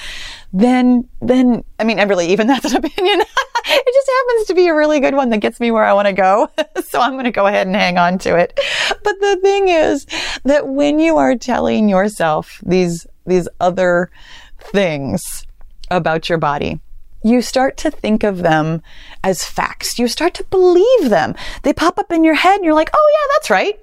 then, 0.54 1.08
then, 1.22 1.64
I 1.80 1.84
mean, 1.84 2.00
really, 2.08 2.28
even 2.28 2.48
that's 2.48 2.72
an 2.72 2.78
opinion. 2.86 3.24
It 3.70 3.94
just 3.94 4.10
happens 4.10 4.48
to 4.48 4.54
be 4.54 4.68
a 4.68 4.76
really 4.76 5.00
good 5.00 5.16
one 5.16 5.30
that 5.30 5.40
gets 5.40 5.60
me 5.60 5.72
where 5.72 5.84
I 5.84 5.94
want 5.94 6.08
to 6.08 6.14
go. 6.14 6.50
so 6.86 7.02
I'm 7.02 7.14
going 7.14 7.26
to 7.26 7.32
go 7.32 7.48
ahead 7.48 7.68
and 7.68 7.76
hang 7.76 7.98
on 7.98 8.18
to 8.20 8.38
it. 8.38 8.60
But 9.04 9.20
the 9.20 9.40
thing 9.42 9.68
is 9.68 10.06
that 10.44 10.68
when 10.68 11.00
you 11.00 11.18
are 11.18 11.36
telling 11.36 11.90
yourself 11.90 12.62
these, 12.66 13.06
these 13.26 13.48
other 13.60 14.10
things 14.60 15.46
about 15.90 16.30
your 16.30 16.38
body, 16.38 16.80
you 17.24 17.42
start 17.42 17.78
to 17.78 17.92
think 17.92 18.24
of 18.24 18.40
them 18.40 18.82
as 19.24 19.44
facts. 19.44 20.00
You 20.00 20.08
start 20.08 20.34
to 20.36 20.44
believe 20.46 21.10
them. 21.10 21.36
They 21.64 21.74
pop 21.74 22.00
up 22.00 22.12
in 22.12 22.24
your 22.24 22.36
head 22.36 22.56
and 22.56 22.66
you're 22.66 22.74
like, 22.74 22.92
oh 22.94 23.12
yeah, 23.14 23.34
that's 23.36 23.50
right. 23.50 23.80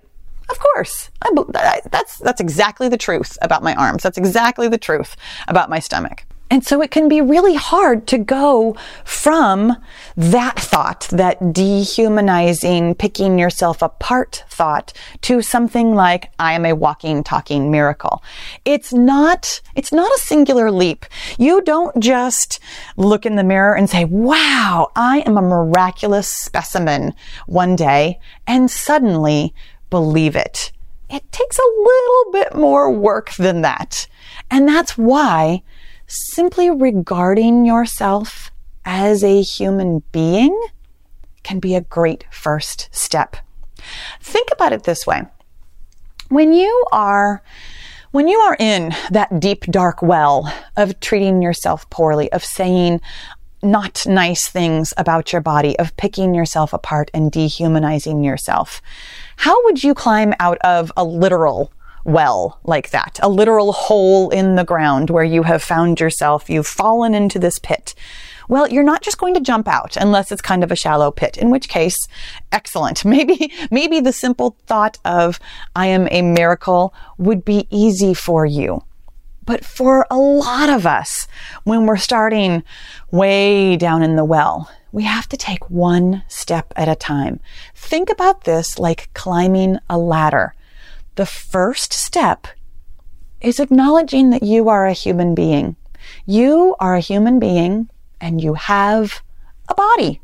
Of 0.50 0.58
course. 0.58 1.10
I, 1.22 1.80
that's, 1.90 2.18
that's 2.18 2.40
exactly 2.40 2.88
the 2.88 2.96
truth 2.96 3.38
about 3.42 3.62
my 3.62 3.74
arms. 3.74 4.02
That's 4.02 4.18
exactly 4.18 4.68
the 4.68 4.78
truth 4.78 5.16
about 5.48 5.70
my 5.70 5.78
stomach. 5.78 6.24
And 6.54 6.64
so 6.64 6.80
it 6.82 6.92
can 6.92 7.08
be 7.08 7.20
really 7.20 7.56
hard 7.56 8.06
to 8.06 8.16
go 8.16 8.76
from 9.04 9.76
that 10.16 10.56
thought, 10.56 11.08
that 11.10 11.52
dehumanizing, 11.52 12.94
picking 12.94 13.40
yourself 13.40 13.82
apart 13.82 14.44
thought 14.48 14.92
to 15.22 15.42
something 15.42 15.96
like, 15.96 16.30
I 16.38 16.52
am 16.52 16.64
a 16.64 16.72
walking, 16.72 17.24
talking 17.24 17.72
miracle. 17.72 18.22
It's 18.64 18.92
not, 18.92 19.60
it's 19.74 19.90
not 19.90 20.14
a 20.14 20.20
singular 20.20 20.70
leap. 20.70 21.06
You 21.40 21.60
don't 21.60 21.98
just 21.98 22.60
look 22.96 23.26
in 23.26 23.34
the 23.34 23.42
mirror 23.42 23.74
and 23.74 23.90
say, 23.90 24.04
wow, 24.04 24.92
I 24.94 25.24
am 25.26 25.36
a 25.36 25.42
miraculous 25.42 26.32
specimen 26.32 27.14
one 27.48 27.74
day 27.74 28.20
and 28.46 28.70
suddenly 28.70 29.52
believe 29.90 30.36
it. 30.36 30.70
It 31.10 31.32
takes 31.32 31.58
a 31.58 31.80
little 31.82 32.32
bit 32.32 32.54
more 32.54 32.92
work 32.92 33.32
than 33.34 33.62
that. 33.62 34.06
And 34.52 34.68
that's 34.68 34.96
why 34.96 35.64
simply 36.06 36.70
regarding 36.70 37.64
yourself 37.64 38.50
as 38.84 39.24
a 39.24 39.42
human 39.42 40.02
being 40.12 40.58
can 41.42 41.60
be 41.60 41.74
a 41.74 41.80
great 41.80 42.24
first 42.30 42.88
step. 42.92 43.36
Think 44.20 44.48
about 44.52 44.72
it 44.72 44.84
this 44.84 45.06
way. 45.06 45.22
When 46.28 46.52
you 46.52 46.86
are 46.92 47.42
when 48.10 48.28
you 48.28 48.38
are 48.38 48.56
in 48.60 48.94
that 49.10 49.40
deep 49.40 49.64
dark 49.64 50.00
well 50.00 50.52
of 50.76 51.00
treating 51.00 51.42
yourself 51.42 51.90
poorly, 51.90 52.30
of 52.30 52.44
saying 52.44 53.00
not 53.60 54.06
nice 54.06 54.48
things 54.48 54.94
about 54.96 55.32
your 55.32 55.42
body, 55.42 55.76
of 55.80 55.96
picking 55.96 56.32
yourself 56.32 56.72
apart 56.72 57.10
and 57.12 57.32
dehumanizing 57.32 58.22
yourself, 58.22 58.80
how 59.36 59.64
would 59.64 59.82
you 59.82 59.94
climb 59.94 60.32
out 60.38 60.58
of 60.58 60.92
a 60.96 61.02
literal 61.02 61.72
well 62.04 62.60
like 62.64 62.90
that, 62.90 63.18
a 63.22 63.28
literal 63.28 63.72
hole 63.72 64.30
in 64.30 64.56
the 64.56 64.64
ground 64.64 65.10
where 65.10 65.24
you 65.24 65.42
have 65.42 65.62
found 65.62 66.00
yourself, 66.00 66.48
you've 66.48 66.66
fallen 66.66 67.14
into 67.14 67.38
this 67.38 67.58
pit. 67.58 67.94
Well, 68.48 68.68
you're 68.68 68.82
not 68.82 69.02
just 69.02 69.18
going 69.18 69.34
to 69.34 69.40
jump 69.40 69.66
out 69.66 69.96
unless 69.96 70.30
it's 70.30 70.42
kind 70.42 70.62
of 70.62 70.70
a 70.70 70.76
shallow 70.76 71.10
pit, 71.10 71.38
in 71.38 71.50
which 71.50 71.68
case, 71.68 71.96
excellent. 72.52 73.04
Maybe, 73.14 73.52
maybe 73.70 74.00
the 74.00 74.12
simple 74.12 74.56
thought 74.66 74.98
of, 75.04 75.38
I 75.74 75.86
am 75.86 76.08
a 76.10 76.20
miracle 76.20 76.92
would 77.16 77.44
be 77.44 77.66
easy 77.70 78.12
for 78.12 78.44
you. 78.44 78.82
But 79.46 79.64
for 79.64 80.06
a 80.10 80.18
lot 80.18 80.68
of 80.68 80.86
us, 80.86 81.28
when 81.64 81.86
we're 81.86 81.96
starting 81.96 82.62
way 83.10 83.76
down 83.76 84.02
in 84.02 84.16
the 84.16 84.24
well, 84.24 84.70
we 84.90 85.04
have 85.04 85.28
to 85.28 85.36
take 85.36 85.70
one 85.70 86.22
step 86.28 86.72
at 86.76 86.88
a 86.88 86.96
time. 86.96 87.40
Think 87.74 88.10
about 88.10 88.44
this 88.44 88.78
like 88.78 89.10
climbing 89.14 89.78
a 89.88 89.98
ladder 89.98 90.54
the 91.16 91.26
first 91.26 91.92
step 91.92 92.46
is 93.40 93.60
acknowledging 93.60 94.30
that 94.30 94.42
you 94.42 94.68
are 94.68 94.86
a 94.86 94.92
human 94.92 95.34
being. 95.34 95.76
You 96.26 96.76
are 96.80 96.94
a 96.94 97.00
human 97.00 97.38
being 97.38 97.88
and 98.20 98.40
you 98.40 98.54
have 98.54 99.22
a 99.68 99.74
body. 99.74 100.20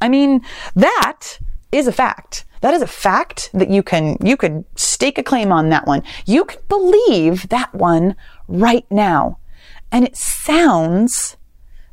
I 0.00 0.08
mean, 0.08 0.42
that 0.74 1.38
is 1.70 1.86
a 1.86 1.92
fact. 1.92 2.44
That 2.62 2.74
is 2.74 2.82
a 2.82 2.86
fact 2.86 3.50
that 3.54 3.70
you 3.70 3.82
can, 3.82 4.16
you 4.22 4.36
could 4.36 4.64
stake 4.76 5.18
a 5.18 5.22
claim 5.22 5.52
on 5.52 5.68
that 5.70 5.86
one. 5.86 6.02
You 6.26 6.44
can 6.44 6.60
believe 6.68 7.48
that 7.48 7.74
one 7.74 8.16
right 8.48 8.86
now. 8.90 9.38
And 9.92 10.04
it 10.04 10.16
sounds 10.16 11.36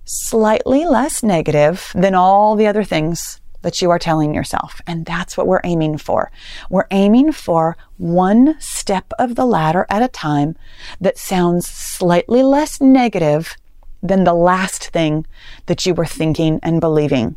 slightly 0.05 0.85
less 0.85 1.23
negative 1.23 1.91
than 1.93 2.15
all 2.15 2.55
the 2.55 2.67
other 2.67 2.83
things 2.83 3.41
that 3.61 3.81
you 3.81 3.89
are 3.89 3.99
telling 3.99 4.33
yourself. 4.33 4.81
And 4.87 5.05
that's 5.05 5.37
what 5.37 5.47
we're 5.47 5.61
aiming 5.63 5.97
for. 5.97 6.31
We're 6.69 6.87
aiming 6.91 7.31
for 7.31 7.77
one 7.97 8.55
step 8.59 9.11
of 9.19 9.35
the 9.35 9.45
ladder 9.45 9.85
at 9.89 10.03
a 10.03 10.07
time 10.07 10.55
that 11.01 11.17
sounds 11.17 11.67
slightly 11.67 12.43
less 12.43 12.79
negative 12.79 13.55
than 14.03 14.23
the 14.23 14.33
last 14.33 14.89
thing 14.89 15.25
that 15.65 15.85
you 15.85 15.93
were 15.93 16.05
thinking 16.05 16.59
and 16.61 16.79
believing. 16.79 17.35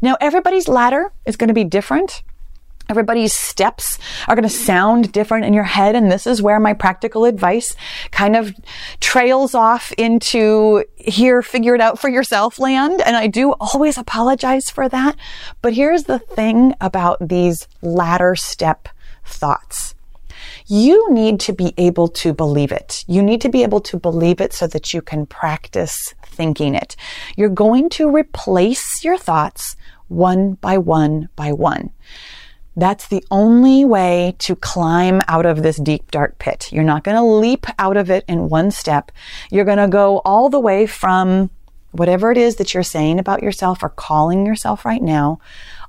Now, 0.00 0.16
everybody's 0.20 0.68
ladder 0.68 1.12
is 1.26 1.36
going 1.36 1.48
to 1.48 1.54
be 1.54 1.64
different. 1.64 2.22
Everybody's 2.92 3.32
steps 3.32 3.98
are 4.28 4.34
going 4.34 4.42
to 4.42 4.50
sound 4.50 5.12
different 5.12 5.46
in 5.46 5.54
your 5.54 5.64
head. 5.64 5.96
And 5.96 6.12
this 6.12 6.26
is 6.26 6.42
where 6.42 6.60
my 6.60 6.74
practical 6.74 7.24
advice 7.24 7.74
kind 8.10 8.36
of 8.36 8.54
trails 9.00 9.54
off 9.54 9.92
into 9.92 10.84
here, 10.96 11.40
figure 11.40 11.74
it 11.74 11.80
out 11.80 11.98
for 11.98 12.10
yourself 12.10 12.58
land. 12.58 13.00
And 13.00 13.16
I 13.16 13.28
do 13.28 13.52
always 13.52 13.96
apologize 13.96 14.68
for 14.68 14.90
that. 14.90 15.16
But 15.62 15.72
here's 15.72 16.02
the 16.04 16.18
thing 16.18 16.74
about 16.82 17.26
these 17.26 17.66
ladder 17.80 18.36
step 18.36 18.90
thoughts. 19.24 19.94
You 20.66 21.10
need 21.10 21.40
to 21.40 21.54
be 21.54 21.72
able 21.78 22.08
to 22.08 22.34
believe 22.34 22.72
it. 22.72 23.06
You 23.08 23.22
need 23.22 23.40
to 23.40 23.48
be 23.48 23.62
able 23.62 23.80
to 23.80 23.98
believe 23.98 24.38
it 24.38 24.52
so 24.52 24.66
that 24.66 24.92
you 24.92 25.00
can 25.00 25.24
practice 25.24 26.14
thinking 26.26 26.74
it. 26.74 26.94
You're 27.38 27.48
going 27.48 27.88
to 27.90 28.14
replace 28.14 29.02
your 29.02 29.16
thoughts 29.16 29.76
one 30.08 30.54
by 30.54 30.76
one 30.76 31.30
by 31.36 31.52
one. 31.52 31.90
That's 32.74 33.08
the 33.08 33.24
only 33.30 33.84
way 33.84 34.34
to 34.38 34.56
climb 34.56 35.20
out 35.28 35.44
of 35.44 35.62
this 35.62 35.76
deep, 35.76 36.10
dark 36.10 36.38
pit. 36.38 36.72
You're 36.72 36.84
not 36.84 37.04
going 37.04 37.16
to 37.16 37.22
leap 37.22 37.66
out 37.78 37.96
of 37.96 38.10
it 38.10 38.24
in 38.26 38.48
one 38.48 38.70
step. 38.70 39.12
You're 39.50 39.66
going 39.66 39.78
to 39.78 39.88
go 39.88 40.22
all 40.24 40.48
the 40.48 40.60
way 40.60 40.86
from 40.86 41.50
whatever 41.90 42.32
it 42.32 42.38
is 42.38 42.56
that 42.56 42.72
you're 42.72 42.82
saying 42.82 43.18
about 43.18 43.42
yourself 43.42 43.82
or 43.82 43.90
calling 43.90 44.46
yourself 44.46 44.84
right 44.86 45.02
now, 45.02 45.38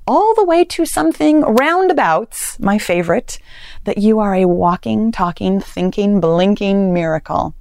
all 0.05 0.35
the 0.35 0.43
way 0.43 0.65
to 0.65 0.85
something 0.85 1.41
roundabouts, 1.41 2.59
my 2.59 2.77
favorite, 2.77 3.39
that 3.85 3.97
you 3.97 4.19
are 4.19 4.35
a 4.35 4.45
walking, 4.45 5.13
talking, 5.13 5.61
thinking, 5.61 6.19
blinking 6.19 6.93
miracle. 6.93 7.55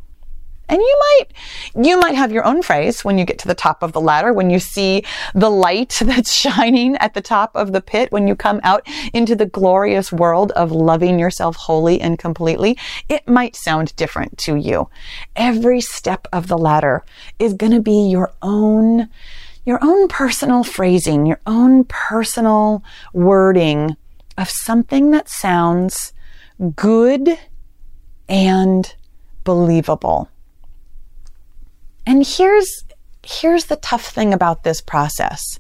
And 0.69 0.81
you 0.81 1.01
might, 1.01 1.85
you 1.85 1.99
might 1.99 2.15
have 2.15 2.33
your 2.33 2.45
own 2.45 2.63
phrase 2.63 3.05
when 3.05 3.19
you 3.19 3.25
get 3.25 3.39
to 3.41 3.49
the 3.49 3.55
top 3.55 3.83
of 3.83 3.93
the 3.93 4.01
ladder, 4.01 4.33
when 4.33 4.49
you 4.49 4.59
see 4.59 5.05
the 5.35 5.51
light 5.51 5.99
that's 6.05 6.33
shining 6.33 6.97
at 6.97 7.15
the 7.15 7.21
top 7.21 7.55
of 7.55 7.73
the 7.73 7.81
pit, 7.81 8.11
when 8.13 8.27
you 8.27 8.35
come 8.35 8.61
out 8.63 8.87
into 9.13 9.37
the 9.37 9.47
glorious 9.47 10.13
world 10.13 10.53
of 10.53 10.73
loving 10.73 11.19
yourself 11.19 11.57
wholly 11.57 12.01
and 12.01 12.19
completely. 12.19 12.79
It 13.09 13.29
might 13.29 13.57
sound 13.57 13.95
different 13.97 14.39
to 14.39 14.57
you. 14.57 14.89
Every 15.37 15.81
step 15.81 16.27
of 16.33 16.47
the 16.49 16.59
ladder 16.59 17.05
is 17.39 17.55
going 17.55 17.73
to 17.73 17.83
be 17.83 18.09
your 18.09 18.33
own, 18.41 19.09
your 19.67 19.79
own 19.83 20.09
personal 20.09 20.65
phrasing, 20.65 21.27
your 21.27 21.41
own 21.47 21.85
personal 21.85 22.83
wording 23.13 23.97
of 24.39 24.49
something 24.49 25.11
that 25.11 25.29
sounds 25.29 26.13
good 26.77 27.39
and 28.29 28.95
believable. 29.45 30.29
And 32.07 32.27
here's, 32.27 32.85
here's 33.23 33.67
the 33.67 33.77
tough 33.77 34.07
thing 34.07 34.33
about 34.33 34.65
this 34.65 34.81
process 34.81 35.59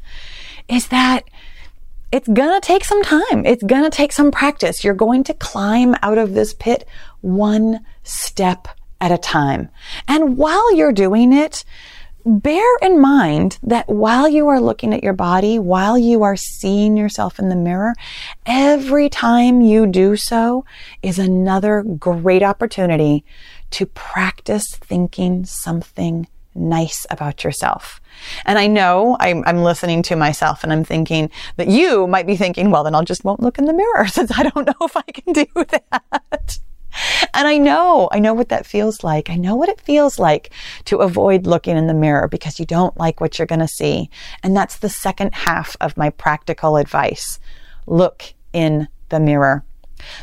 is 0.68 0.88
that 0.88 1.24
it's 2.10 2.28
gonna 2.28 2.60
take 2.60 2.84
some 2.84 3.02
time. 3.02 3.46
It's 3.46 3.62
gonna 3.62 3.90
take 3.90 4.12
some 4.12 4.30
practice. 4.30 4.84
You're 4.84 4.94
going 4.94 5.24
to 5.24 5.34
climb 5.34 5.96
out 6.02 6.18
of 6.18 6.34
this 6.34 6.52
pit 6.54 6.86
one 7.20 7.80
step 8.02 8.68
at 9.00 9.12
a 9.12 9.18
time. 9.18 9.70
And 10.06 10.36
while 10.36 10.74
you're 10.76 10.92
doing 10.92 11.32
it, 11.32 11.64
bear 12.24 12.76
in 12.80 13.00
mind 13.00 13.58
that 13.62 13.88
while 13.88 14.28
you 14.28 14.48
are 14.48 14.60
looking 14.60 14.92
at 14.94 15.02
your 15.02 15.12
body, 15.12 15.58
while 15.58 15.98
you 15.98 16.22
are 16.22 16.36
seeing 16.36 16.96
yourself 16.96 17.38
in 17.38 17.48
the 17.48 17.56
mirror, 17.56 17.94
every 18.46 19.08
time 19.08 19.60
you 19.60 19.86
do 19.86 20.16
so 20.16 20.64
is 21.02 21.18
another 21.18 21.82
great 21.82 22.42
opportunity 22.42 23.24
to 23.70 23.86
practice 23.86 24.66
thinking 24.76 25.44
something 25.44 26.28
nice 26.54 27.06
about 27.10 27.44
yourself. 27.44 28.00
And 28.44 28.58
I 28.58 28.66
know 28.66 29.16
I'm, 29.20 29.42
I'm, 29.46 29.62
listening 29.62 30.02
to 30.04 30.16
myself 30.16 30.62
and 30.62 30.72
I'm 30.72 30.84
thinking 30.84 31.30
that 31.56 31.68
you 31.68 32.06
might 32.06 32.26
be 32.26 32.36
thinking, 32.36 32.70
well, 32.70 32.84
then 32.84 32.94
I'll 32.94 33.04
just 33.04 33.24
won't 33.24 33.40
look 33.40 33.58
in 33.58 33.64
the 33.64 33.72
mirror 33.72 34.06
since 34.08 34.30
I 34.36 34.42
don't 34.42 34.66
know 34.66 34.86
if 34.86 34.96
I 34.96 35.02
can 35.02 35.32
do 35.32 35.46
that. 35.54 36.58
And 37.32 37.48
I 37.48 37.56
know, 37.56 38.08
I 38.12 38.18
know 38.18 38.34
what 38.34 38.50
that 38.50 38.66
feels 38.66 39.02
like. 39.02 39.30
I 39.30 39.36
know 39.36 39.56
what 39.56 39.70
it 39.70 39.80
feels 39.80 40.18
like 40.18 40.52
to 40.84 40.98
avoid 40.98 41.46
looking 41.46 41.76
in 41.76 41.86
the 41.86 41.94
mirror 41.94 42.28
because 42.28 42.60
you 42.60 42.66
don't 42.66 42.96
like 42.98 43.20
what 43.20 43.38
you're 43.38 43.46
going 43.46 43.60
to 43.60 43.68
see. 43.68 44.10
And 44.42 44.54
that's 44.54 44.78
the 44.78 44.90
second 44.90 45.34
half 45.34 45.76
of 45.80 45.96
my 45.96 46.10
practical 46.10 46.76
advice. 46.76 47.40
Look 47.86 48.34
in 48.52 48.88
the 49.08 49.20
mirror. 49.20 49.64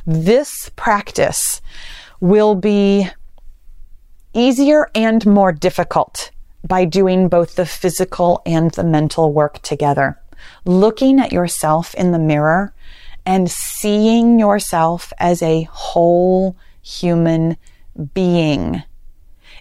This 0.05 0.69
practice 0.75 1.61
will 2.19 2.55
be 2.55 3.09
easier 4.33 4.89
and 4.93 5.25
more 5.25 5.51
difficult 5.51 6.31
by 6.67 6.85
doing 6.85 7.29
both 7.29 7.55
the 7.55 7.65
physical 7.65 8.41
and 8.45 8.71
the 8.71 8.83
mental 8.83 9.31
work 9.31 9.61
together. 9.61 10.19
Looking 10.65 11.19
at 11.19 11.31
yourself 11.31 11.93
in 11.95 12.11
the 12.11 12.19
mirror 12.19 12.73
and 13.25 13.49
seeing 13.49 14.39
yourself 14.39 15.11
as 15.19 15.41
a 15.41 15.63
whole 15.71 16.55
human 16.81 17.57
being 18.13 18.83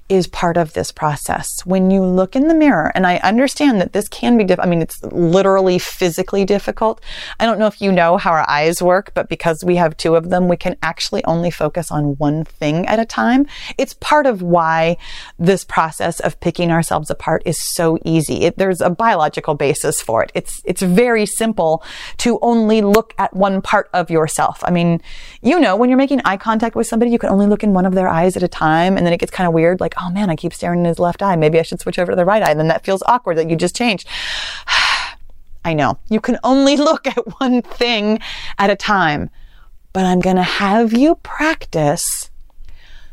is 0.08 0.26
part 0.26 0.56
of 0.56 0.72
this 0.72 0.90
process. 0.90 1.64
When 1.66 1.90
you 1.90 2.02
look 2.02 2.34
in 2.34 2.48
the 2.48 2.54
mirror, 2.54 2.90
and 2.94 3.06
I 3.06 3.16
understand 3.18 3.80
that 3.80 3.92
this 3.92 4.08
can 4.08 4.36
be. 4.36 4.46
I 4.58 4.66
mean, 4.66 4.80
it's 4.80 5.02
literally 5.04 5.78
physically 5.78 6.44
difficult. 6.44 7.02
I 7.38 7.46
don't 7.46 7.58
know 7.58 7.66
if 7.66 7.80
you 7.80 7.92
know 7.92 8.16
how 8.16 8.30
our 8.30 8.48
eyes 8.48 8.80
work, 8.80 9.12
but 9.14 9.28
because 9.28 9.62
we 9.64 9.76
have 9.76 9.96
two 9.96 10.14
of 10.14 10.30
them, 10.30 10.48
we 10.48 10.56
can 10.56 10.76
actually 10.82 11.22
only 11.24 11.50
focus 11.50 11.90
on 11.90 12.16
one 12.16 12.44
thing 12.44 12.86
at 12.86 12.98
a 12.98 13.04
time. 13.04 13.46
It's 13.76 13.94
part 13.94 14.26
of 14.26 14.40
why 14.40 14.96
this 15.38 15.64
process 15.64 16.20
of 16.20 16.40
picking 16.40 16.70
ourselves 16.70 17.10
apart 17.10 17.42
is 17.44 17.58
so 17.74 17.98
easy. 18.04 18.42
It, 18.42 18.56
there's 18.56 18.80
a 18.80 18.90
biological 18.90 19.54
basis 19.54 20.00
for 20.00 20.22
it. 20.22 20.32
It's, 20.34 20.62
it's 20.64 20.82
very 20.82 21.26
simple 21.26 21.82
to 22.18 22.38
only 22.40 22.80
look 22.80 23.14
at 23.18 23.34
one 23.34 23.60
part 23.60 23.90
of 23.92 24.10
yourself. 24.10 24.62
I 24.64 24.70
mean, 24.70 25.02
you 25.42 25.60
know, 25.60 25.76
when 25.76 25.90
you're 25.90 25.98
making 25.98 26.22
eye 26.24 26.38
contact 26.38 26.74
with 26.74 26.86
somebody, 26.86 27.10
you 27.10 27.18
can 27.18 27.30
only 27.30 27.46
look 27.46 27.62
in 27.62 27.74
one 27.74 27.84
of 27.84 27.94
their 27.94 28.08
eyes 28.08 28.36
at 28.36 28.42
a 28.42 28.48
time, 28.48 28.96
and 28.96 29.04
then 29.04 29.12
it 29.12 29.18
gets 29.18 29.32
kind 29.32 29.46
of 29.46 29.52
weird. 29.52 29.80
Like, 29.80 29.94
oh 30.00 30.10
man, 30.10 30.30
I 30.30 30.36
keep 30.36 30.54
staring 30.54 30.80
in 30.80 30.84
his 30.86 30.98
left 30.98 31.22
eye. 31.22 31.36
Maybe 31.36 31.58
I 31.58 31.62
should 31.62 31.80
switch 31.80 31.98
over 31.98 32.12
to 32.12 32.16
the 32.16 32.24
right 32.24 32.42
eye. 32.42 32.54
Then 32.54 32.68
that 32.68 32.84
feels 32.84 33.02
awkward 33.06 33.38
that 33.38 33.50
you 33.50 33.56
just 33.56 33.76
changed. 33.76 34.06
I 35.64 35.74
know 35.74 35.98
you 36.08 36.20
can 36.20 36.38
only 36.44 36.76
look 36.88 37.06
at 37.06 37.40
one 37.40 37.62
thing 37.62 38.20
at 38.58 38.70
a 38.70 38.76
time, 38.76 39.30
but 39.92 40.04
I'm 40.04 40.20
going 40.20 40.36
to 40.36 40.42
have 40.42 40.92
you 40.92 41.16
practice 41.16 42.30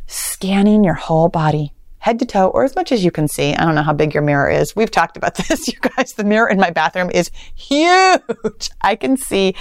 scanning 0.07 0.83
your 0.83 0.93
whole 0.93 1.29
body 1.29 1.73
head 2.05 2.19
to 2.19 2.25
toe 2.25 2.49
or 2.49 2.63
as 2.63 2.75
much 2.75 2.91
as 2.91 3.03
you 3.03 3.09
can 3.09 3.27
see. 3.27 3.55
I 3.55 3.65
don't 3.65 3.73
know 3.73 3.81
how 3.81 3.93
big 3.93 4.13
your 4.13 4.21
mirror 4.21 4.47
is. 4.47 4.75
We've 4.75 4.91
talked 4.91 5.17
about 5.17 5.35
this, 5.47 5.67
you 5.67 5.79
guys. 5.81 6.13
The 6.13 6.23
mirror 6.23 6.47
in 6.47 6.59
my 6.59 6.69
bathroom 6.69 7.09
is 7.09 7.31
huge. 7.55 8.69
I 8.81 8.95
can 8.95 9.17
see, 9.17 9.55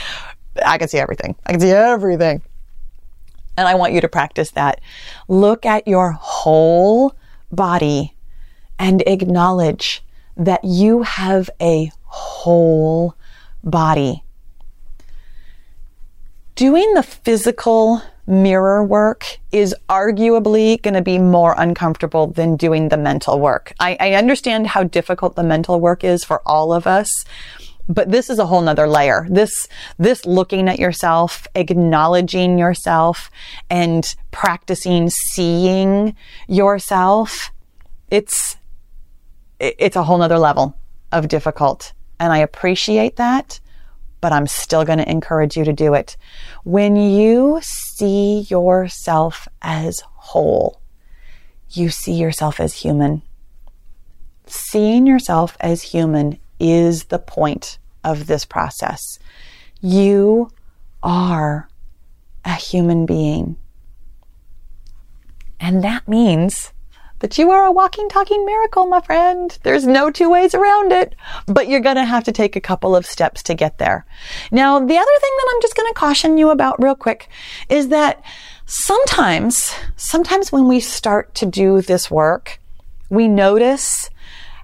I 0.65 0.77
can 0.77 0.89
see 0.89 0.99
everything. 0.99 1.37
I 1.47 1.53
can 1.53 1.61
see 1.61 1.71
everything. 1.71 2.43
And 3.57 3.69
I 3.69 3.75
want 3.75 3.93
you 3.93 4.01
to 4.01 4.09
practice 4.09 4.51
that. 4.53 4.81
Look 5.29 5.65
at 5.65 5.87
your 5.87 6.13
whole 6.13 7.15
body 7.53 8.15
and 8.79 9.03
acknowledge 9.07 10.03
that 10.37 10.65
you 10.65 11.03
have 11.03 11.49
a 11.61 11.93
whole 12.05 13.15
body. 13.63 14.23
Doing 16.57 16.95
the 16.95 17.03
physical 17.03 18.03
mirror 18.27 18.83
work 18.83 19.39
is 19.53 19.75
arguably 19.89 20.81
going 20.81 20.95
to 20.95 21.03
be 21.03 21.19
more 21.19 21.55
uncomfortable 21.59 22.29
than 22.29 22.57
doing 22.57 22.89
the 22.89 22.97
mental 22.97 23.39
work. 23.39 23.75
I, 23.79 23.97
I, 24.01 24.13
understand 24.15 24.69
how 24.69 24.85
difficult 24.85 25.37
the 25.37 25.43
mental 25.43 25.79
work 25.79 26.05
is 26.05 26.25
for 26.25 26.41
all 26.47 26.73
of 26.73 26.87
us. 26.87 27.11
But 27.89 28.11
this 28.11 28.31
is 28.31 28.39
a 28.39 28.47
whole 28.47 28.63
nother 28.63 28.89
layer. 28.89 29.27
This, 29.29 29.69
this 29.99 30.25
looking 30.25 30.69
at 30.69 30.79
yourself, 30.79 31.47
acknowledging 31.55 32.59
yourself 32.59 33.31
and 33.69 34.15
practicing 34.31 35.11
seeing 35.11 36.17
yourself. 36.49 37.51
It's, 38.11 38.57
it's 39.61 39.97
a 39.97 40.03
whole 40.03 40.19
nother 40.19 40.39
level 40.39 40.77
of 41.13 41.29
difficult. 41.29 41.93
And 42.19 42.33
I 42.33 42.39
appreciate 42.39 43.17
that, 43.17 43.61
but 44.21 44.33
I'm 44.33 44.47
still 44.47 44.85
going 44.85 44.99
to 44.99 45.11
encourage 45.11 45.57
you 45.57 45.65
to 45.65 45.73
do 45.73 45.93
it. 45.95 46.17
When 46.65 46.97
you 46.97 47.61
see 47.63 48.47
yourself 48.49 49.47
as 49.61 50.01
whole, 50.15 50.81
you 51.71 51.91
see 51.91 52.15
yourself 52.15 52.61
as 52.61 52.75
human. 52.75 53.23
Seeing 54.47 55.07
yourself 55.07 55.57
as 55.61 55.83
human 55.83 56.39
is 56.59 57.05
the 57.05 57.19
point 57.19 57.79
of 58.03 58.27
this 58.27 58.45
process. 58.45 59.19
You 59.81 60.51
are 61.03 61.69
a 62.45 62.55
human 62.55 63.07
being. 63.07 63.57
And 65.61 65.83
that 65.83 66.07
means 66.07 66.73
that 67.21 67.39
you 67.39 67.51
are 67.51 67.65
a 67.65 67.73
walking, 67.73 68.09
talking 68.09 68.45
miracle, 68.45 68.87
my 68.87 69.01
friend. 69.01 69.57
There's 69.63 69.87
no 69.87 70.11
two 70.11 70.29
ways 70.29 70.55
around 70.55 70.93
it, 70.93 71.15
but 71.47 71.69
you're 71.69 71.81
going 71.81 71.97
to 71.97 72.05
have 72.05 72.25
to 72.25 72.33
take 72.33 72.55
a 72.55 72.61
couple 72.61 72.95
of 72.95 73.07
steps 73.07 73.43
to 73.45 73.55
get 73.55 73.79
there. 73.79 74.05
Now, 74.51 74.79
the 74.79 74.85
other 74.85 74.89
thing 75.21 75.33
that 75.39 75.53
I'm 75.55 75.63
just 75.63 75.77
going 75.77 75.91
to 75.91 75.99
caution 75.99 76.37
you 76.37 76.51
about 76.51 76.83
real 76.83 76.95
quick 76.95 77.31
is 77.71 77.89
that 77.89 78.23
sometimes, 78.67 79.75
sometimes 79.97 80.53
when 80.53 80.69
we 80.69 80.81
start 80.81 81.35
to 81.37 81.47
do 81.47 81.81
this 81.81 82.11
work, 82.11 82.61
we 83.09 83.27
notice 83.29 84.11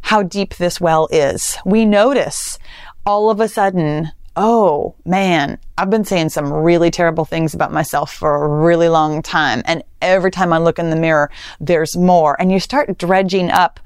how 0.02 0.22
deep 0.22 0.56
this 0.56 0.80
well 0.80 1.08
is. 1.10 1.56
We 1.64 1.84
notice 1.84 2.58
all 3.06 3.30
of 3.30 3.40
a 3.40 3.48
sudden, 3.48 4.12
oh 4.36 4.94
man, 5.04 5.58
I've 5.76 5.90
been 5.90 6.04
saying 6.04 6.30
some 6.30 6.52
really 6.52 6.90
terrible 6.90 7.24
things 7.24 7.54
about 7.54 7.72
myself 7.72 8.12
for 8.12 8.44
a 8.44 8.48
really 8.62 8.88
long 8.88 9.22
time. 9.22 9.62
And 9.64 9.82
every 10.00 10.30
time 10.30 10.52
I 10.52 10.58
look 10.58 10.78
in 10.78 10.90
the 10.90 10.96
mirror, 10.96 11.30
there's 11.60 11.96
more. 11.96 12.40
And 12.40 12.52
you 12.52 12.60
start 12.60 12.98
dredging 12.98 13.50
up, 13.50 13.80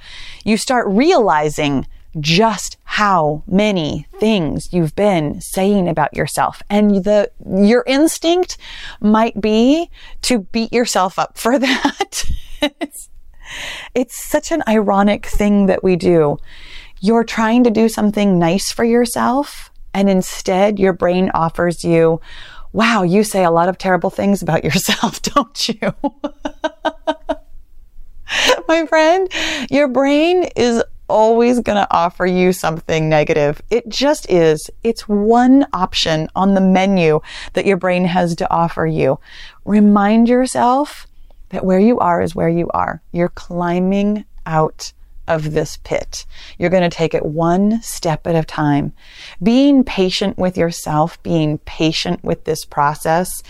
you 0.45 0.57
start 0.57 0.87
realizing 0.89 1.87
just 2.21 2.77
how 2.85 3.43
many 3.47 4.07
things 4.19 4.73
you've 4.73 4.95
been 4.95 5.41
saying 5.41 5.89
about 5.89 6.17
yourself. 6.17 6.63
And 6.71 7.05
the, 7.05 7.31
your 7.45 7.83
instinct 7.87 8.57
might 9.01 9.41
be 9.41 9.91
to 10.23 10.41
beat 10.41 10.73
yourself 10.73 11.19
up 11.19 11.37
for 11.37 11.59
that. 11.61 12.25
It's 13.95 14.23
such 14.23 14.51
an 14.53 14.63
ironic 14.69 15.27
thing 15.27 15.67
that 15.67 15.85
we 15.85 15.97
do. 15.97 16.39
You're 17.01 17.25
trying 17.25 17.65
to 17.65 17.71
do 17.71 17.89
something 17.89 18.39
nice 18.39 18.73
for 18.73 18.85
yourself, 18.85 19.71
and 19.93 20.09
instead 20.09 20.79
your 20.79 20.93
brain 20.93 21.31
offers 21.35 21.85
you, 21.85 22.21
wow, 22.73 23.03
you 23.03 23.23
say 23.25 23.45
a 23.45 23.51
lot 23.51 23.69
of 23.69 23.79
terrible 23.79 24.11
things 24.11 24.43
about 24.43 24.65
yourself, 24.69 25.23
don't 25.23 25.69
you? 25.69 25.95
My 28.69 28.87
friend, 28.87 29.29
your 29.71 29.89
brain 29.89 30.45
is 30.57 30.83
always 31.09 31.61
going 31.61 31.77
to 31.77 31.87
offer 31.91 32.27
you 32.27 32.53
something 32.53 33.09
negative. 33.09 33.61
It 33.71 33.89
just 33.89 34.29
is. 34.31 34.71
It's 34.83 35.09
one 35.09 35.67
option 35.73 36.29
on 36.35 36.55
the 36.55 36.61
menu 36.61 37.21
that 37.53 37.67
your 37.67 37.77
brain 37.77 38.07
has 38.07 38.35
to 38.37 38.51
offer 38.51 38.87
you. 38.87 39.19
Remind 39.65 40.29
yourself 40.29 41.07
that 41.55 41.65
where 41.65 41.79
you 41.79 41.99
are 42.01 42.21
is 42.21 42.35
where 42.35 42.49
you 42.49 42.69
are. 42.75 43.01
You're 43.13 43.29
climbing 43.29 44.25
out 44.45 44.93
of 45.27 45.53
this 45.53 45.79
pit. 45.85 46.27
You're 46.59 46.69
going 46.71 46.89
to 46.89 46.95
take 46.95 47.15
it 47.15 47.25
one 47.25 47.81
step 47.81 48.27
at 48.27 48.35
a 48.35 48.45
time. 48.45 48.93
Being 49.43 49.85
patient 49.85 50.37
with 50.37 50.59
yourself, 50.59 51.23
being 51.23 51.59
patient 51.59 52.23
with 52.25 52.45
this 52.45 52.65
process 52.65 53.43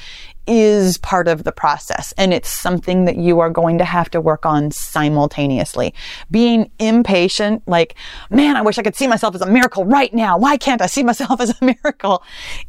is 0.46 0.98
part 0.98 1.28
of 1.28 1.44
the 1.44 1.52
process 1.52 2.12
and 2.18 2.32
it's 2.32 2.48
something 2.48 3.04
that 3.06 3.16
you 3.16 3.40
are 3.40 3.50
going 3.50 3.78
to 3.78 3.84
have 3.84 4.10
to 4.10 4.20
work 4.20 4.44
on 4.44 4.70
simultaneously. 4.70 5.94
Being 6.30 6.70
impatient, 6.78 7.62
like, 7.66 7.94
man, 8.30 8.56
I 8.56 8.62
wish 8.62 8.78
I 8.78 8.82
could 8.82 8.96
see 8.96 9.06
myself 9.06 9.34
as 9.34 9.40
a 9.40 9.50
miracle 9.50 9.84
right 9.84 10.12
now. 10.12 10.38
Why 10.38 10.56
can't 10.56 10.82
I 10.82 10.86
see 10.86 11.02
myself 11.02 11.40
as 11.40 11.50
a 11.50 11.64
miracle? 11.64 12.22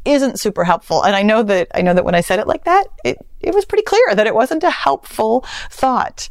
Isn't 0.06 0.40
super 0.40 0.64
helpful. 0.64 1.04
And 1.04 1.16
I 1.16 1.22
know 1.22 1.44
that, 1.44 1.68
I 1.74 1.82
know 1.82 1.94
that 1.94 2.06
when 2.06 2.16
I 2.16 2.22
said 2.22 2.40
it 2.40 2.48
like 2.48 2.64
that, 2.64 2.86
it, 3.04 3.18
it 3.42 3.54
was 3.54 3.66
pretty 3.66 3.84
clear 3.84 4.16
that 4.16 4.28
it 4.28 4.36
wasn't 4.36 4.64
a 4.64 4.72
helpful 4.72 5.46
thought 5.70 6.30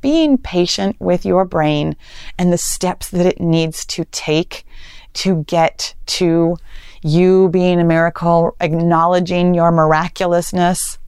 being 0.00 0.38
patient 0.38 0.96
with 1.00 1.24
your 1.24 1.44
brain 1.44 1.96
and 2.38 2.52
the 2.52 2.58
steps 2.58 3.10
that 3.10 3.26
it 3.26 3.40
needs 3.40 3.84
to 3.84 4.04
take 4.06 4.64
to 5.12 5.42
get 5.44 5.94
to 6.06 6.56
you 7.02 7.48
being 7.48 7.80
a 7.80 7.84
miracle, 7.84 8.56
acknowledging 8.60 9.54
your 9.54 9.70
miraculousness. 9.70 10.98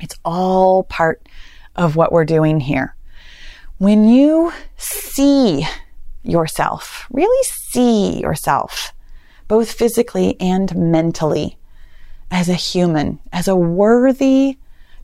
It's 0.00 0.16
all 0.24 0.84
part 0.84 1.26
of 1.76 1.96
what 1.96 2.12
we're 2.12 2.24
doing 2.24 2.60
here. 2.60 2.96
When 3.78 4.08
you 4.08 4.52
see 4.76 5.66
yourself, 6.22 7.06
really 7.10 7.42
see 7.44 8.20
yourself, 8.20 8.92
both 9.48 9.72
physically 9.72 10.40
and 10.40 10.74
mentally, 10.74 11.58
as 12.30 12.48
a 12.48 12.54
human, 12.54 13.20
as 13.32 13.46
a 13.46 13.56
worthy, 13.56 14.58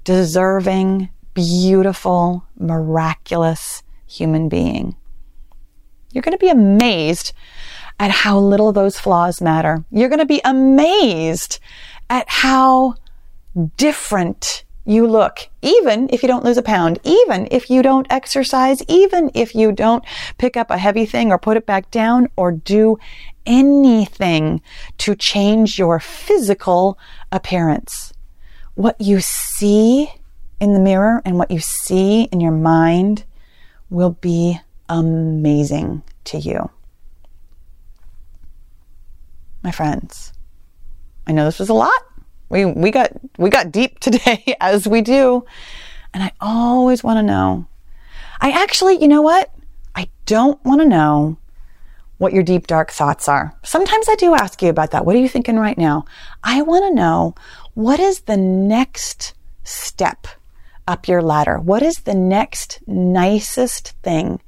deserving, 0.05 1.11
beautiful, 1.35 2.45
miraculous 2.59 3.83
human 4.07 4.49
being. 4.49 4.97
You're 6.13 6.23
going 6.23 6.37
to 6.37 6.45
be 6.45 6.49
amazed 6.49 7.33
at 8.01 8.11
how 8.11 8.39
little 8.39 8.73
those 8.73 8.99
flaws 8.99 9.43
matter. 9.43 9.85
You're 9.93 10.09
going 10.09 10.21
to 10.21 10.27
be 10.27 10.41
amazed 10.43 11.61
at 12.09 12.29
how 12.29 12.95
different 13.77 14.65
you 14.87 15.07
look, 15.07 15.49
even 15.61 16.09
if 16.11 16.23
you 16.23 16.27
don't 16.27 16.43
lose 16.43 16.57
a 16.57 16.63
pound, 16.63 16.99
even 17.05 17.47
if 17.51 17.69
you 17.69 17.83
don't 17.83 18.11
exercise, 18.11 18.83
even 18.89 19.31
if 19.35 19.55
you 19.55 19.71
don't 19.71 20.03
pick 20.39 20.57
up 20.57 20.71
a 20.71 20.79
heavy 20.79 21.05
thing 21.05 21.31
or 21.31 21.39
put 21.39 21.59
it 21.59 21.67
back 21.67 21.91
down 21.91 22.29
or 22.37 22.51
do 22.51 22.99
anything 23.45 24.63
to 24.97 25.15
change 25.15 25.79
your 25.79 26.01
physical 26.01 26.99
appearance. 27.31 28.15
What 28.77 28.99
you 28.99 29.21
see 29.21 30.11
in 30.59 30.73
the 30.73 30.81
mirror 30.81 31.21
and 31.27 31.37
what 31.39 31.51
you 31.51 31.61
see 31.61 32.23
in 32.33 32.41
your 32.41 32.53
mind 32.53 33.25
will 33.91 34.17
be 34.21 34.59
amazing 34.89 36.03
to 36.25 36.39
you. 36.39 36.71
My 39.63 39.71
friends, 39.71 40.33
I 41.27 41.33
know 41.33 41.45
this 41.45 41.59
was 41.59 41.69
a 41.69 41.75
lot. 41.75 42.01
We, 42.49 42.65
we 42.65 42.91
got, 42.91 43.13
we 43.39 43.51
got 43.51 43.73
deep 43.73 43.99
today 44.01 44.57
as 44.61 44.87
we 44.89 45.03
do. 45.03 45.45
And 46.13 46.23
I 46.23 46.33
always 46.41 47.05
want 47.05 47.19
to 47.19 47.23
know. 47.23 47.67
I 48.41 48.51
actually, 48.51 49.01
you 49.01 49.09
know 49.09 49.23
what? 49.23 49.51
I 49.95 50.09
don't 50.27 50.63
want 50.65 50.81
to 50.81 50.87
know 50.87 51.37
what 52.19 52.33
your 52.33 52.43
deep, 52.43 52.67
dark 52.67 52.91
thoughts 52.91 53.29
are. 53.29 53.57
Sometimes 53.63 54.09
I 54.09 54.15
do 54.15 54.35
ask 54.35 54.61
you 54.61 54.69
about 54.69 54.91
that. 54.91 55.07
What 55.07 55.17
are 55.17 55.21
you 55.21 55.29
thinking 55.29 55.57
right 55.57 55.79
now? 55.79 56.05
I 56.43 56.63
want 56.63 56.85
to 56.85 56.95
know 56.95 57.35
what 57.75 58.01
is 58.01 58.21
the 58.21 58.37
next 58.37 59.35
step 59.65 60.27
up 60.87 61.09
your 61.09 61.23
ladder? 61.23 61.59
What 61.59 61.83
is 61.83 62.01
the 62.01 62.15
next 62.15 62.81
nicest 62.87 63.93
thing 64.03 64.41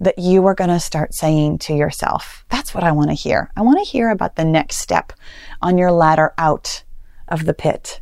that 0.00 0.18
you 0.18 0.46
are 0.46 0.54
going 0.54 0.70
to 0.70 0.80
start 0.80 1.14
saying 1.14 1.58
to 1.58 1.74
yourself? 1.74 2.44
That's 2.48 2.74
what 2.74 2.84
I 2.84 2.92
want 2.92 3.10
to 3.10 3.14
hear. 3.14 3.50
I 3.56 3.62
want 3.62 3.78
to 3.78 3.90
hear 3.90 4.10
about 4.10 4.36
the 4.36 4.44
next 4.44 4.76
step 4.76 5.12
on 5.62 5.78
your 5.78 5.92
ladder 5.92 6.32
out 6.38 6.84
of 7.28 7.44
the 7.44 7.54
pit. 7.54 8.00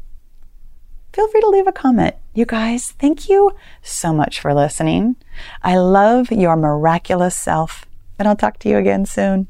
Feel 1.12 1.28
free 1.28 1.40
to 1.40 1.48
leave 1.48 1.68
a 1.68 1.72
comment. 1.72 2.16
You 2.34 2.44
guys, 2.44 2.92
thank 2.98 3.28
you 3.28 3.52
so 3.82 4.12
much 4.12 4.40
for 4.40 4.52
listening. 4.52 5.16
I 5.62 5.76
love 5.76 6.32
your 6.32 6.56
miraculous 6.56 7.36
self, 7.36 7.86
and 8.18 8.26
I'll 8.26 8.34
talk 8.34 8.58
to 8.60 8.68
you 8.68 8.78
again 8.78 9.06
soon. 9.06 9.46